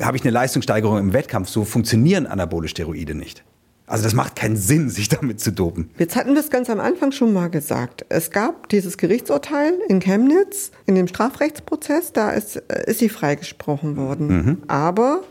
habe 0.00 0.16
ich 0.16 0.22
eine 0.22 0.30
Leistungssteigerung 0.30 0.98
im 0.98 1.12
Wettkampf. 1.12 1.48
So 1.48 1.64
funktionieren 1.64 2.26
anabole 2.26 2.68
Steroide 2.68 3.14
nicht. 3.14 3.44
Also 3.86 4.02
das 4.02 4.14
macht 4.14 4.36
keinen 4.36 4.56
Sinn, 4.56 4.90
sich 4.90 5.08
damit 5.08 5.40
zu 5.40 5.52
dopen. 5.52 5.90
Jetzt 5.98 6.16
hatten 6.16 6.34
wir 6.34 6.40
es 6.40 6.50
ganz 6.50 6.68
am 6.70 6.80
Anfang 6.80 7.12
schon 7.12 7.32
mal 7.32 7.48
gesagt. 7.48 8.04
Es 8.08 8.30
gab 8.30 8.68
dieses 8.68 8.98
Gerichtsurteil 8.98 9.74
in 9.88 10.00
Chemnitz, 10.00 10.70
in 10.86 10.94
dem 10.94 11.08
Strafrechtsprozess, 11.08 12.12
da 12.12 12.30
ist, 12.30 12.56
äh, 12.56 12.90
ist 12.90 12.98
sie 12.98 13.08
freigesprochen 13.08 13.96
worden. 13.96 14.28
Mhm. 14.28 14.62
Aber 14.68 15.22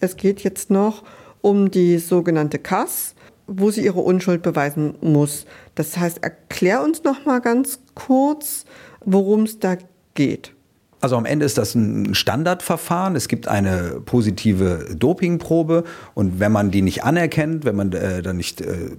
es 0.00 0.16
geht 0.16 0.40
jetzt 0.40 0.70
noch 0.70 1.04
um 1.40 1.70
die 1.70 1.98
sogenannte 1.98 2.58
KAS, 2.58 3.13
wo 3.46 3.70
sie 3.70 3.84
ihre 3.84 4.00
Unschuld 4.00 4.42
beweisen 4.42 4.94
muss. 5.00 5.46
Das 5.74 5.96
heißt, 5.96 6.22
erklär 6.22 6.82
uns 6.82 7.04
noch 7.04 7.24
mal 7.24 7.40
ganz 7.40 7.80
kurz, 7.94 8.64
worum 9.04 9.42
es 9.42 9.58
da 9.58 9.76
geht. 10.14 10.52
Also 11.00 11.16
am 11.16 11.26
Ende 11.26 11.44
ist 11.44 11.58
das 11.58 11.74
ein 11.74 12.14
Standardverfahren. 12.14 13.14
Es 13.14 13.28
gibt 13.28 13.46
eine 13.46 14.00
positive 14.06 14.96
Dopingprobe 14.96 15.84
und 16.14 16.40
wenn 16.40 16.50
man 16.50 16.70
die 16.70 16.80
nicht 16.80 17.04
anerkennt, 17.04 17.66
wenn 17.66 17.76
man 17.76 17.92
äh, 17.92 18.22
dann 18.22 18.38
nicht 18.38 18.62
äh, 18.62 18.92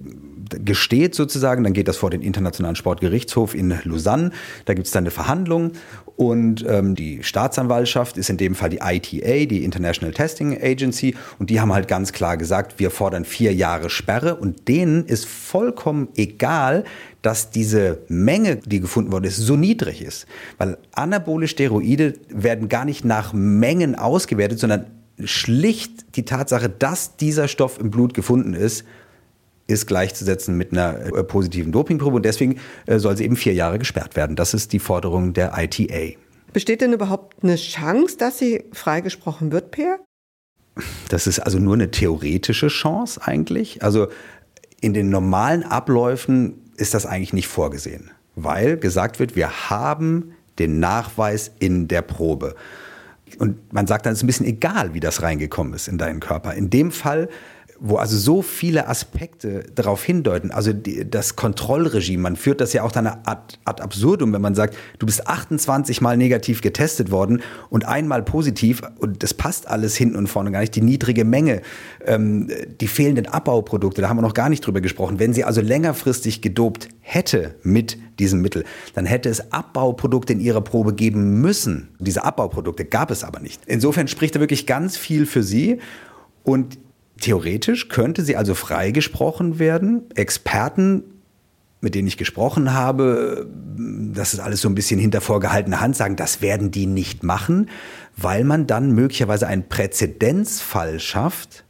gesteht 0.64 1.14
sozusagen, 1.14 1.64
dann 1.64 1.72
geht 1.72 1.88
das 1.88 1.96
vor 1.96 2.10
den 2.10 2.22
Internationalen 2.22 2.76
Sportgerichtshof 2.76 3.54
in 3.54 3.74
Lausanne. 3.84 4.30
Da 4.64 4.74
gibt 4.74 4.86
es 4.86 4.92
dann 4.92 5.04
eine 5.04 5.10
Verhandlung 5.10 5.72
und 6.16 6.64
ähm, 6.66 6.94
die 6.94 7.22
Staatsanwaltschaft 7.22 8.16
ist 8.16 8.30
in 8.30 8.38
dem 8.38 8.54
Fall 8.54 8.70
die 8.70 8.80
ITA, 8.82 9.46
die 9.46 9.64
International 9.64 10.14
Testing 10.14 10.58
Agency. 10.60 11.14
Und 11.38 11.50
die 11.50 11.60
haben 11.60 11.72
halt 11.74 11.88
ganz 11.88 12.12
klar 12.12 12.38
gesagt, 12.38 12.78
wir 12.78 12.90
fordern 12.90 13.26
vier 13.26 13.54
Jahre 13.54 13.90
Sperre. 13.90 14.36
Und 14.36 14.66
denen 14.66 15.04
ist 15.04 15.26
vollkommen 15.26 16.08
egal, 16.16 16.84
dass 17.20 17.50
diese 17.50 17.98
Menge, 18.08 18.56
die 18.56 18.80
gefunden 18.80 19.12
worden 19.12 19.24
ist, 19.24 19.36
so 19.36 19.56
niedrig 19.56 20.00
ist. 20.00 20.26
Weil 20.56 20.78
anabole 20.92 21.48
Steroide 21.48 22.14
werden 22.30 22.68
gar 22.68 22.86
nicht 22.86 23.04
nach 23.04 23.34
Mengen 23.34 23.94
ausgewertet, 23.94 24.58
sondern 24.58 24.86
schlicht 25.22 26.16
die 26.16 26.24
Tatsache, 26.24 26.70
dass 26.70 27.16
dieser 27.16 27.48
Stoff 27.48 27.78
im 27.78 27.90
Blut 27.90 28.14
gefunden 28.14 28.54
ist, 28.54 28.84
ist 29.66 29.86
gleichzusetzen 29.86 30.56
mit 30.56 30.72
einer 30.72 31.06
äh, 31.06 31.24
positiven 31.24 31.72
Dopingprobe 31.72 32.16
und 32.16 32.24
deswegen 32.24 32.60
äh, 32.86 32.98
soll 32.98 33.16
sie 33.16 33.24
eben 33.24 33.36
vier 33.36 33.54
Jahre 33.54 33.78
gesperrt 33.78 34.16
werden. 34.16 34.36
Das 34.36 34.54
ist 34.54 34.72
die 34.72 34.78
Forderung 34.78 35.32
der 35.32 35.52
ITA. 35.56 36.16
Besteht 36.52 36.80
denn 36.80 36.92
überhaupt 36.92 37.42
eine 37.42 37.56
Chance, 37.56 38.16
dass 38.16 38.38
sie 38.38 38.64
freigesprochen 38.72 39.52
wird, 39.52 39.70
Per? 39.72 39.98
Das 41.08 41.26
ist 41.26 41.40
also 41.40 41.58
nur 41.58 41.74
eine 41.74 41.90
theoretische 41.90 42.68
Chance 42.68 43.20
eigentlich. 43.22 43.82
Also 43.82 44.08
in 44.80 44.94
den 44.94 45.10
normalen 45.10 45.62
Abläufen 45.64 46.62
ist 46.76 46.94
das 46.94 47.06
eigentlich 47.06 47.32
nicht 47.32 47.48
vorgesehen, 47.48 48.10
weil 48.34 48.76
gesagt 48.76 49.18
wird, 49.18 49.36
wir 49.36 49.70
haben 49.70 50.32
den 50.58 50.80
Nachweis 50.80 51.50
in 51.58 51.88
der 51.88 52.02
Probe. 52.02 52.54
Und 53.38 53.72
man 53.72 53.86
sagt 53.86 54.06
dann, 54.06 54.12
es 54.12 54.20
ist 54.20 54.24
ein 54.24 54.28
bisschen 54.28 54.46
egal, 54.46 54.94
wie 54.94 55.00
das 55.00 55.22
reingekommen 55.22 55.74
ist 55.74 55.88
in 55.88 55.98
deinen 55.98 56.20
Körper. 56.20 56.54
In 56.54 56.70
dem 56.70 56.90
Fall 56.90 57.28
wo 57.78 57.96
also 57.96 58.16
so 58.16 58.42
viele 58.42 58.88
Aspekte 58.88 59.64
darauf 59.74 60.02
hindeuten, 60.02 60.50
also 60.50 60.72
die, 60.72 61.08
das 61.08 61.36
Kontrollregime, 61.36 62.22
man 62.22 62.36
führt 62.36 62.60
das 62.60 62.72
ja 62.72 62.82
auch 62.82 62.92
dann 62.92 63.06
ad, 63.06 63.58
ad 63.64 63.82
absurdum, 63.82 64.32
wenn 64.32 64.40
man 64.40 64.54
sagt, 64.54 64.76
du 64.98 65.06
bist 65.06 65.26
28 65.26 66.00
Mal 66.00 66.16
negativ 66.16 66.62
getestet 66.62 67.10
worden 67.10 67.42
und 67.68 67.86
einmal 67.86 68.22
positiv 68.22 68.82
und 68.98 69.22
das 69.22 69.34
passt 69.34 69.68
alles 69.68 69.96
hinten 69.96 70.16
und 70.16 70.26
vorne 70.26 70.50
gar 70.50 70.60
nicht, 70.60 70.74
die 70.74 70.82
niedrige 70.82 71.24
Menge, 71.24 71.62
ähm, 72.04 72.48
die 72.80 72.88
fehlenden 72.88 73.26
Abbauprodukte, 73.26 74.00
da 74.00 74.08
haben 74.08 74.16
wir 74.16 74.22
noch 74.22 74.34
gar 74.34 74.48
nicht 74.48 74.64
drüber 74.66 74.80
gesprochen. 74.80 75.18
Wenn 75.18 75.32
sie 75.32 75.44
also 75.44 75.60
längerfristig 75.60 76.40
gedopt 76.42 76.88
hätte 77.00 77.54
mit 77.62 77.98
diesem 78.18 78.40
Mittel, 78.40 78.64
dann 78.94 79.06
hätte 79.06 79.28
es 79.28 79.52
Abbauprodukte 79.52 80.32
in 80.32 80.40
ihrer 80.40 80.62
Probe 80.62 80.94
geben 80.94 81.40
müssen. 81.40 81.88
Diese 81.98 82.24
Abbauprodukte 82.24 82.84
gab 82.84 83.10
es 83.10 83.24
aber 83.24 83.40
nicht. 83.40 83.62
Insofern 83.66 84.08
spricht 84.08 84.34
da 84.34 84.40
wirklich 84.40 84.66
ganz 84.66 84.96
viel 84.96 85.26
für 85.26 85.42
sie 85.42 85.78
und 86.42 86.78
Theoretisch 87.20 87.88
könnte 87.88 88.22
sie 88.22 88.36
also 88.36 88.54
freigesprochen 88.54 89.58
werden. 89.58 90.02
Experten, 90.14 91.04
mit 91.80 91.94
denen 91.94 92.08
ich 92.08 92.18
gesprochen 92.18 92.74
habe, 92.74 93.46
das 94.12 94.34
ist 94.34 94.40
alles 94.40 94.60
so 94.60 94.68
ein 94.68 94.74
bisschen 94.74 95.00
hinter 95.00 95.20
vorgehaltener 95.20 95.80
Hand, 95.80 95.96
sagen, 95.96 96.16
das 96.16 96.42
werden 96.42 96.70
die 96.70 96.86
nicht 96.86 97.22
machen, 97.22 97.70
weil 98.16 98.44
man 98.44 98.66
dann 98.66 98.92
möglicherweise 98.92 99.46
einen 99.46 99.68
Präzedenzfall 99.68 101.00
schafft 101.00 101.64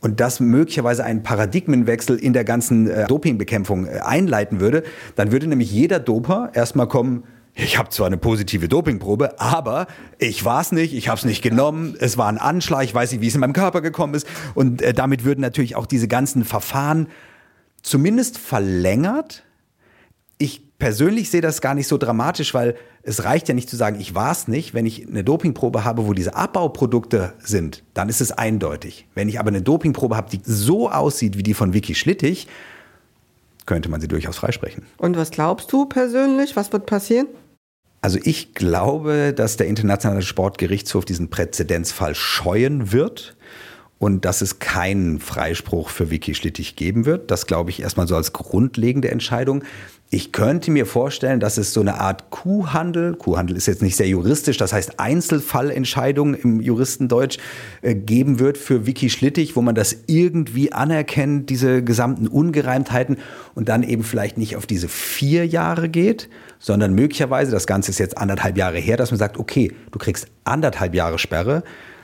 und 0.00 0.20
das 0.20 0.40
möglicherweise 0.40 1.04
einen 1.04 1.22
Paradigmenwechsel 1.22 2.18
in 2.18 2.32
der 2.32 2.44
ganzen 2.44 2.90
äh, 2.90 3.06
Dopingbekämpfung 3.06 3.86
äh, 3.86 4.00
einleiten 4.00 4.60
würde. 4.60 4.82
Dann 5.16 5.32
würde 5.32 5.46
nämlich 5.46 5.70
jeder 5.70 6.00
Doper 6.00 6.50
erstmal 6.54 6.88
kommen, 6.88 7.22
ich 7.54 7.78
habe 7.78 7.90
zwar 7.90 8.06
eine 8.06 8.16
positive 8.16 8.66
Dopingprobe, 8.68 9.38
aber 9.38 9.86
ich 10.18 10.44
war 10.44 10.60
es 10.60 10.72
nicht, 10.72 10.94
ich 10.94 11.08
habe 11.08 11.18
es 11.18 11.24
nicht 11.24 11.42
genommen, 11.42 11.96
es 11.98 12.16
war 12.16 12.28
ein 12.28 12.38
Anschlag, 12.38 12.84
ich 12.84 12.94
weiß 12.94 13.12
nicht, 13.12 13.20
wie 13.20 13.26
es 13.26 13.34
in 13.34 13.40
meinem 13.40 13.52
Körper 13.52 13.82
gekommen 13.82 14.14
ist. 14.14 14.26
Und 14.54 14.80
äh, 14.80 14.94
damit 14.94 15.24
würden 15.24 15.42
natürlich 15.42 15.76
auch 15.76 15.86
diese 15.86 16.08
ganzen 16.08 16.44
Verfahren 16.44 17.08
zumindest 17.82 18.38
verlängert. 18.38 19.44
Ich 20.38 20.78
persönlich 20.78 21.30
sehe 21.30 21.42
das 21.42 21.60
gar 21.60 21.74
nicht 21.74 21.88
so 21.88 21.98
dramatisch, 21.98 22.54
weil 22.54 22.74
es 23.02 23.24
reicht 23.24 23.48
ja 23.48 23.54
nicht 23.54 23.68
zu 23.68 23.76
sagen, 23.76 24.00
ich 24.00 24.14
war 24.14 24.32
es 24.32 24.48
nicht. 24.48 24.72
Wenn 24.72 24.86
ich 24.86 25.06
eine 25.06 25.22
Dopingprobe 25.22 25.84
habe, 25.84 26.06
wo 26.06 26.14
diese 26.14 26.34
Abbauprodukte 26.34 27.34
sind, 27.38 27.84
dann 27.92 28.08
ist 28.08 28.20
es 28.20 28.32
eindeutig. 28.32 29.06
Wenn 29.14 29.28
ich 29.28 29.38
aber 29.38 29.48
eine 29.48 29.62
Dopingprobe 29.62 30.16
habe, 30.16 30.30
die 30.30 30.40
so 30.42 30.90
aussieht 30.90 31.36
wie 31.36 31.42
die 31.42 31.54
von 31.54 31.74
Vicky 31.74 31.94
Schlittig, 31.94 32.48
könnte 33.66 33.88
man 33.88 34.00
sie 34.00 34.08
durchaus 34.08 34.38
freisprechen. 34.38 34.84
Und 34.96 35.16
was 35.16 35.30
glaubst 35.30 35.72
du 35.72 35.86
persönlich? 35.86 36.56
Was 36.56 36.72
wird 36.72 36.86
passieren? 36.86 37.28
Also 38.02 38.18
ich 38.24 38.54
glaube, 38.54 39.32
dass 39.32 39.56
der 39.56 39.68
Internationale 39.68 40.22
Sportgerichtshof 40.22 41.04
diesen 41.04 41.30
Präzedenzfall 41.30 42.16
scheuen 42.16 42.90
wird 42.90 43.36
und 44.02 44.24
dass 44.24 44.40
es 44.42 44.58
keinen 44.58 45.20
Freispruch 45.20 45.88
für 45.88 46.10
Vicky 46.10 46.34
Schlittig 46.34 46.74
geben 46.74 47.06
wird. 47.06 47.30
Das 47.30 47.46
glaube 47.46 47.70
ich 47.70 47.80
erstmal 47.80 48.08
so 48.08 48.16
als 48.16 48.32
grundlegende 48.32 49.12
Entscheidung. 49.12 49.62
Ich 50.10 50.32
könnte 50.32 50.72
mir 50.72 50.86
vorstellen, 50.86 51.38
dass 51.38 51.56
es 51.56 51.72
so 51.72 51.82
eine 51.82 52.00
Art 52.00 52.30
Kuhhandel, 52.30 53.14
Kuhhandel 53.14 53.56
ist 53.56 53.66
jetzt 53.66 53.80
nicht 53.80 53.94
sehr 53.94 54.08
juristisch, 54.08 54.56
das 54.56 54.72
heißt 54.72 54.98
Einzelfallentscheidungen 54.98 56.34
im 56.34 56.60
Juristendeutsch 56.60 57.38
äh, 57.82 57.94
geben 57.94 58.40
wird 58.40 58.58
für 58.58 58.86
Vicky 58.86 59.08
Schlittig, 59.08 59.54
wo 59.54 59.62
man 59.62 59.76
das 59.76 59.96
irgendwie 60.08 60.72
anerkennt, 60.72 61.48
diese 61.48 61.84
gesamten 61.84 62.26
Ungereimtheiten 62.26 63.18
und 63.54 63.68
dann 63.68 63.84
eben 63.84 64.02
vielleicht 64.02 64.36
nicht 64.36 64.56
auf 64.56 64.66
diese 64.66 64.88
vier 64.88 65.46
Jahre 65.46 65.88
geht, 65.88 66.28
sondern 66.58 66.92
möglicherweise, 66.92 67.52
das 67.52 67.68
Ganze 67.68 67.92
ist 67.92 67.98
jetzt 67.98 68.18
anderthalb 68.18 68.58
Jahre 68.58 68.78
her, 68.78 68.96
dass 68.96 69.12
man 69.12 69.18
sagt, 69.18 69.38
okay, 69.38 69.72
du 69.92 70.00
kriegst 70.00 70.26
anderthalb 70.42 70.92
Jahre 70.92 71.20
Sperre, 71.20 71.62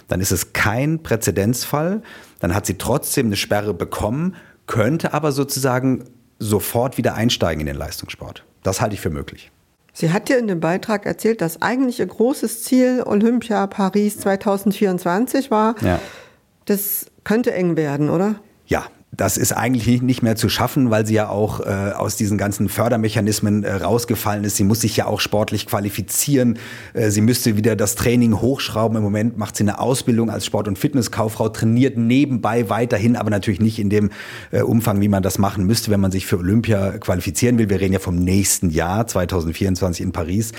dann 0.08 0.20
ist 0.20 0.32
es 0.32 0.52
kein 0.52 1.02
Präzedenzfall, 1.02 2.02
dann 2.40 2.54
hat 2.54 2.66
sie 2.66 2.78
trotzdem 2.78 3.26
eine 3.26 3.36
Sperre 3.36 3.74
bekommen, 3.74 4.36
könnte 4.66 5.14
aber 5.14 5.32
sozusagen 5.32 6.04
sofort 6.38 6.98
wieder 6.98 7.14
einsteigen 7.14 7.60
in 7.60 7.66
den 7.66 7.76
Leistungssport. 7.76 8.44
Das 8.62 8.80
halte 8.80 8.94
ich 8.94 9.00
für 9.00 9.10
möglich. 9.10 9.50
Sie 9.92 10.12
hat 10.12 10.28
ja 10.28 10.36
in 10.36 10.46
dem 10.46 10.60
Beitrag 10.60 11.06
erzählt, 11.06 11.40
dass 11.40 11.60
eigentlich 11.60 11.98
ihr 11.98 12.06
großes 12.06 12.62
Ziel 12.62 13.02
Olympia 13.04 13.66
Paris 13.66 14.18
2024 14.20 15.50
war. 15.50 15.74
Ja. 15.82 15.98
Das 16.66 17.06
könnte 17.24 17.52
eng 17.52 17.76
werden, 17.76 18.08
oder? 18.08 18.36
Ja, 18.66 18.86
das 19.10 19.38
ist 19.38 19.52
eigentlich 19.52 20.02
nicht 20.02 20.22
mehr 20.22 20.36
zu 20.36 20.48
schaffen, 20.48 20.90
weil 20.90 21.06
sie 21.06 21.14
ja 21.14 21.28
auch 21.28 21.60
äh, 21.60 21.92
aus 21.96 22.16
diesen 22.16 22.36
ganzen 22.36 22.68
Fördermechanismen 22.68 23.64
äh, 23.64 23.72
rausgefallen 23.72 24.44
ist. 24.44 24.56
Sie 24.56 24.64
muss 24.64 24.82
sich 24.82 24.96
ja 24.98 25.06
auch 25.06 25.20
sportlich 25.20 25.66
qualifizieren. 25.66 26.58
Äh, 26.92 27.10
sie 27.10 27.22
müsste 27.22 27.56
wieder 27.56 27.74
das 27.74 27.94
Training 27.94 28.40
hochschrauben. 28.40 28.98
Im 28.98 29.02
Moment 29.02 29.38
macht 29.38 29.56
sie 29.56 29.64
eine 29.64 29.80
Ausbildung 29.80 30.30
als 30.30 30.44
Sport- 30.44 30.68
und 30.68 30.78
Fitnesskauffrau, 30.78 31.48
trainiert 31.48 31.96
nebenbei 31.96 32.68
weiterhin, 32.68 33.16
aber 33.16 33.30
natürlich 33.30 33.60
nicht 33.60 33.78
in 33.78 33.88
dem 33.88 34.10
äh, 34.50 34.60
Umfang, 34.60 35.00
wie 35.00 35.08
man 35.08 35.22
das 35.22 35.38
machen 35.38 35.64
müsste, 35.64 35.90
wenn 35.90 36.00
man 36.00 36.12
sich 36.12 36.26
für 36.26 36.36
Olympia 36.36 36.98
qualifizieren 36.98 37.58
will. 37.58 37.70
Wir 37.70 37.80
reden 37.80 37.94
ja 37.94 38.00
vom 38.00 38.16
nächsten 38.16 38.68
Jahr, 38.68 39.06
2024 39.06 40.04
in 40.04 40.12
Paris. 40.12 40.52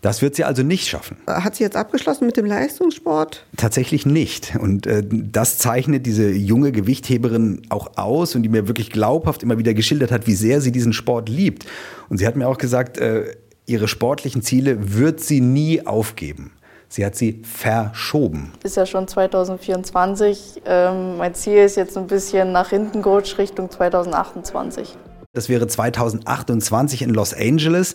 Das 0.00 0.22
wird 0.22 0.36
sie 0.36 0.44
also 0.44 0.62
nicht 0.62 0.86
schaffen. 0.86 1.16
Hat 1.26 1.56
sie 1.56 1.64
jetzt 1.64 1.76
abgeschlossen 1.76 2.26
mit 2.26 2.36
dem 2.36 2.46
Leistungssport? 2.46 3.44
Tatsächlich 3.56 4.06
nicht. 4.06 4.54
Und 4.60 4.86
äh, 4.86 5.02
das 5.08 5.58
zeichnet 5.58 6.06
diese 6.06 6.30
junge 6.30 6.70
Gewichtheberin 6.70 7.62
auch 7.68 7.96
aus 7.96 8.36
und 8.36 8.42
die 8.44 8.48
mir 8.48 8.68
wirklich 8.68 8.90
glaubhaft 8.90 9.42
immer 9.42 9.58
wieder 9.58 9.74
geschildert 9.74 10.12
hat, 10.12 10.28
wie 10.28 10.34
sehr 10.34 10.60
sie 10.60 10.70
diesen 10.70 10.92
Sport 10.92 11.28
liebt. 11.28 11.66
Und 12.08 12.18
sie 12.18 12.26
hat 12.28 12.36
mir 12.36 12.46
auch 12.46 12.58
gesagt, 12.58 12.98
äh, 12.98 13.34
ihre 13.66 13.88
sportlichen 13.88 14.42
Ziele 14.42 14.94
wird 14.94 15.20
sie 15.20 15.40
nie 15.40 15.84
aufgeben. 15.84 16.52
Sie 16.88 17.04
hat 17.04 17.16
sie 17.16 17.42
verschoben. 17.42 18.52
Ist 18.62 18.76
ja 18.76 18.86
schon 18.86 19.08
2024. 19.08 20.62
Ähm, 20.64 21.18
mein 21.18 21.34
Ziel 21.34 21.58
ist 21.58 21.76
jetzt 21.76 21.98
ein 21.98 22.06
bisschen 22.06 22.52
nach 22.52 22.70
hinten 22.70 23.02
gerutscht 23.02 23.36
Richtung 23.36 23.70
2028. 23.70 24.96
Das 25.34 25.48
wäre 25.48 25.66
2028 25.66 27.02
in 27.02 27.10
Los 27.10 27.34
Angeles. 27.34 27.94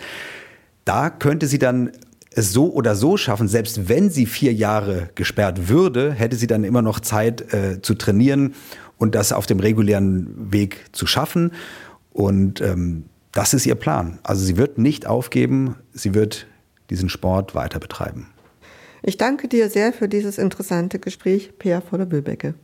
Da 0.85 1.09
könnte 1.09 1.47
sie 1.47 1.59
dann 1.59 1.91
es 2.35 2.51
so 2.51 2.71
oder 2.71 2.95
so 2.95 3.17
schaffen, 3.17 3.47
selbst 3.47 3.87
wenn 3.89 4.09
sie 4.09 4.25
vier 4.25 4.53
Jahre 4.53 5.09
gesperrt 5.15 5.69
würde, 5.69 6.11
hätte 6.11 6.35
sie 6.35 6.47
dann 6.47 6.63
immer 6.63 6.81
noch 6.81 6.99
Zeit 6.99 7.53
äh, 7.53 7.81
zu 7.81 7.93
trainieren 7.93 8.55
und 8.97 9.15
das 9.15 9.31
auf 9.31 9.45
dem 9.45 9.59
regulären 9.59 10.51
Weg 10.51 10.85
zu 10.91 11.05
schaffen. 11.05 11.51
Und 12.11 12.61
ähm, 12.61 13.05
das 13.31 13.53
ist 13.53 13.65
ihr 13.65 13.75
Plan. 13.75 14.19
Also 14.23 14.43
sie 14.43 14.57
wird 14.57 14.77
nicht 14.77 15.07
aufgeben, 15.07 15.75
sie 15.93 16.13
wird 16.13 16.47
diesen 16.89 17.09
Sport 17.09 17.55
weiter 17.55 17.79
betreiben. 17.79 18.27
Ich 19.01 19.17
danke 19.17 19.47
dir 19.47 19.69
sehr 19.69 19.91
für 19.91 20.07
dieses 20.07 20.37
interessante 20.37 20.99
Gespräch, 20.99 21.57
Peer 21.59 21.81
von 21.81 21.99
der 21.99 22.05
Böbecke. 22.05 22.55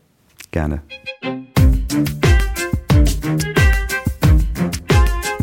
Gerne. 0.51 0.82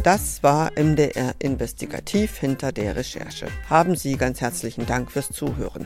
Das 0.07 0.45
war 0.45 0.71
MDR 0.77 1.35
Investigativ 1.41 2.39
hinter 2.39 2.71
der 2.71 2.95
Recherche. 2.95 3.49
Haben 3.69 3.97
Sie 3.97 4.17
ganz 4.17 4.41
herzlichen 4.41 4.87
Dank 4.87 5.11
fürs 5.11 5.31
Zuhören. 5.31 5.85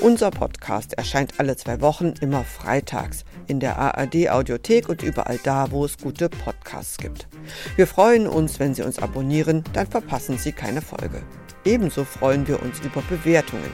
Unser 0.00 0.30
Podcast 0.30 0.92
erscheint 0.92 1.34
alle 1.38 1.56
zwei 1.56 1.80
Wochen, 1.80 2.14
immer 2.20 2.44
freitags, 2.44 3.24
in 3.48 3.58
der 3.58 3.76
ARD 3.76 4.30
Audiothek 4.30 4.88
und 4.88 5.02
überall 5.02 5.40
da, 5.42 5.72
wo 5.72 5.84
es 5.84 5.98
gute 5.98 6.28
Podcasts 6.28 6.98
gibt. 6.98 7.26
Wir 7.74 7.88
freuen 7.88 8.28
uns, 8.28 8.60
wenn 8.60 8.74
Sie 8.74 8.82
uns 8.82 9.00
abonnieren, 9.00 9.64
dann 9.72 9.88
verpassen 9.88 10.38
Sie 10.38 10.52
keine 10.52 10.80
Folge. 10.80 11.24
Ebenso 11.64 12.04
freuen 12.04 12.46
wir 12.46 12.62
uns 12.62 12.78
über 12.80 13.02
Bewertungen. 13.02 13.72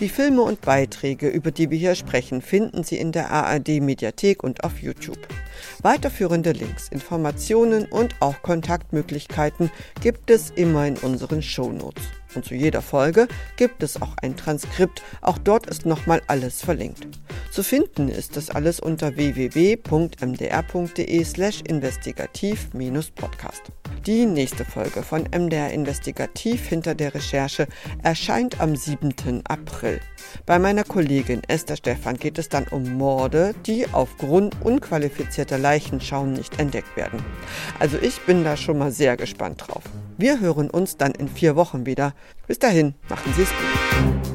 Die 0.00 0.08
Filme 0.08 0.42
und 0.42 0.60
Beiträge, 0.60 1.28
über 1.28 1.50
die 1.50 1.70
wir 1.70 1.78
hier 1.78 1.94
sprechen, 1.94 2.42
finden 2.42 2.82
Sie 2.82 2.98
in 2.98 3.12
der 3.12 3.30
ARD 3.30 3.80
Mediathek 3.80 4.42
und 4.42 4.64
auf 4.64 4.82
YouTube. 4.82 5.28
Weiterführende 5.80 6.52
Links, 6.52 6.88
Informationen 6.88 7.86
und 7.86 8.16
auch 8.20 8.42
Kontaktmöglichkeiten 8.42 9.11
gibt 10.00 10.30
es 10.30 10.50
immer 10.50 10.86
in 10.86 10.96
unseren 10.98 11.42
Shownotes. 11.42 12.02
Und 12.34 12.44
zu 12.44 12.54
jeder 12.54 12.82
Folge 12.82 13.28
gibt 13.56 13.82
es 13.82 14.00
auch 14.00 14.16
ein 14.22 14.36
Transkript, 14.36 15.02
auch 15.20 15.38
dort 15.38 15.66
ist 15.66 15.84
nochmal 15.86 16.22
alles 16.26 16.62
verlinkt. 16.62 17.06
Zu 17.50 17.62
finden 17.62 18.08
ist 18.08 18.36
das 18.36 18.50
alles 18.50 18.80
unter 18.80 19.16
www.mdr.de 19.16 21.24
slash 21.24 21.62
investigativ-podcast. 21.62 23.62
Die 24.06 24.26
nächste 24.26 24.64
Folge 24.64 25.02
von 25.02 25.28
MDR 25.32 25.70
Investigativ 25.70 26.66
hinter 26.66 26.96
der 26.96 27.14
Recherche 27.14 27.68
erscheint 28.02 28.60
am 28.60 28.74
7. 28.74 29.14
April. 29.44 30.00
Bei 30.44 30.58
meiner 30.58 30.82
Kollegin 30.82 31.42
Esther 31.46 31.76
Stephan 31.76 32.16
geht 32.16 32.36
es 32.38 32.48
dann 32.48 32.66
um 32.68 32.94
Morde, 32.94 33.54
die 33.66 33.86
aufgrund 33.92 34.56
unqualifizierter 34.62 35.58
Leichenschauen 35.58 36.32
nicht 36.32 36.58
entdeckt 36.58 36.96
werden. 36.96 37.22
Also 37.78 37.96
ich 37.98 38.20
bin 38.22 38.42
da 38.42 38.56
schon 38.56 38.78
mal 38.78 38.90
sehr 38.90 39.16
gespannt 39.16 39.62
drauf. 39.66 39.84
Wir 40.18 40.40
hören 40.40 40.70
uns 40.70 40.96
dann 40.96 41.12
in 41.12 41.28
vier 41.28 41.56
Wochen 41.56 41.86
wieder. 41.86 42.14
Bis 42.46 42.58
dahin, 42.58 42.94
machen 43.08 43.32
Sie 43.36 43.42
es 43.42 43.48
gut. 43.48 44.31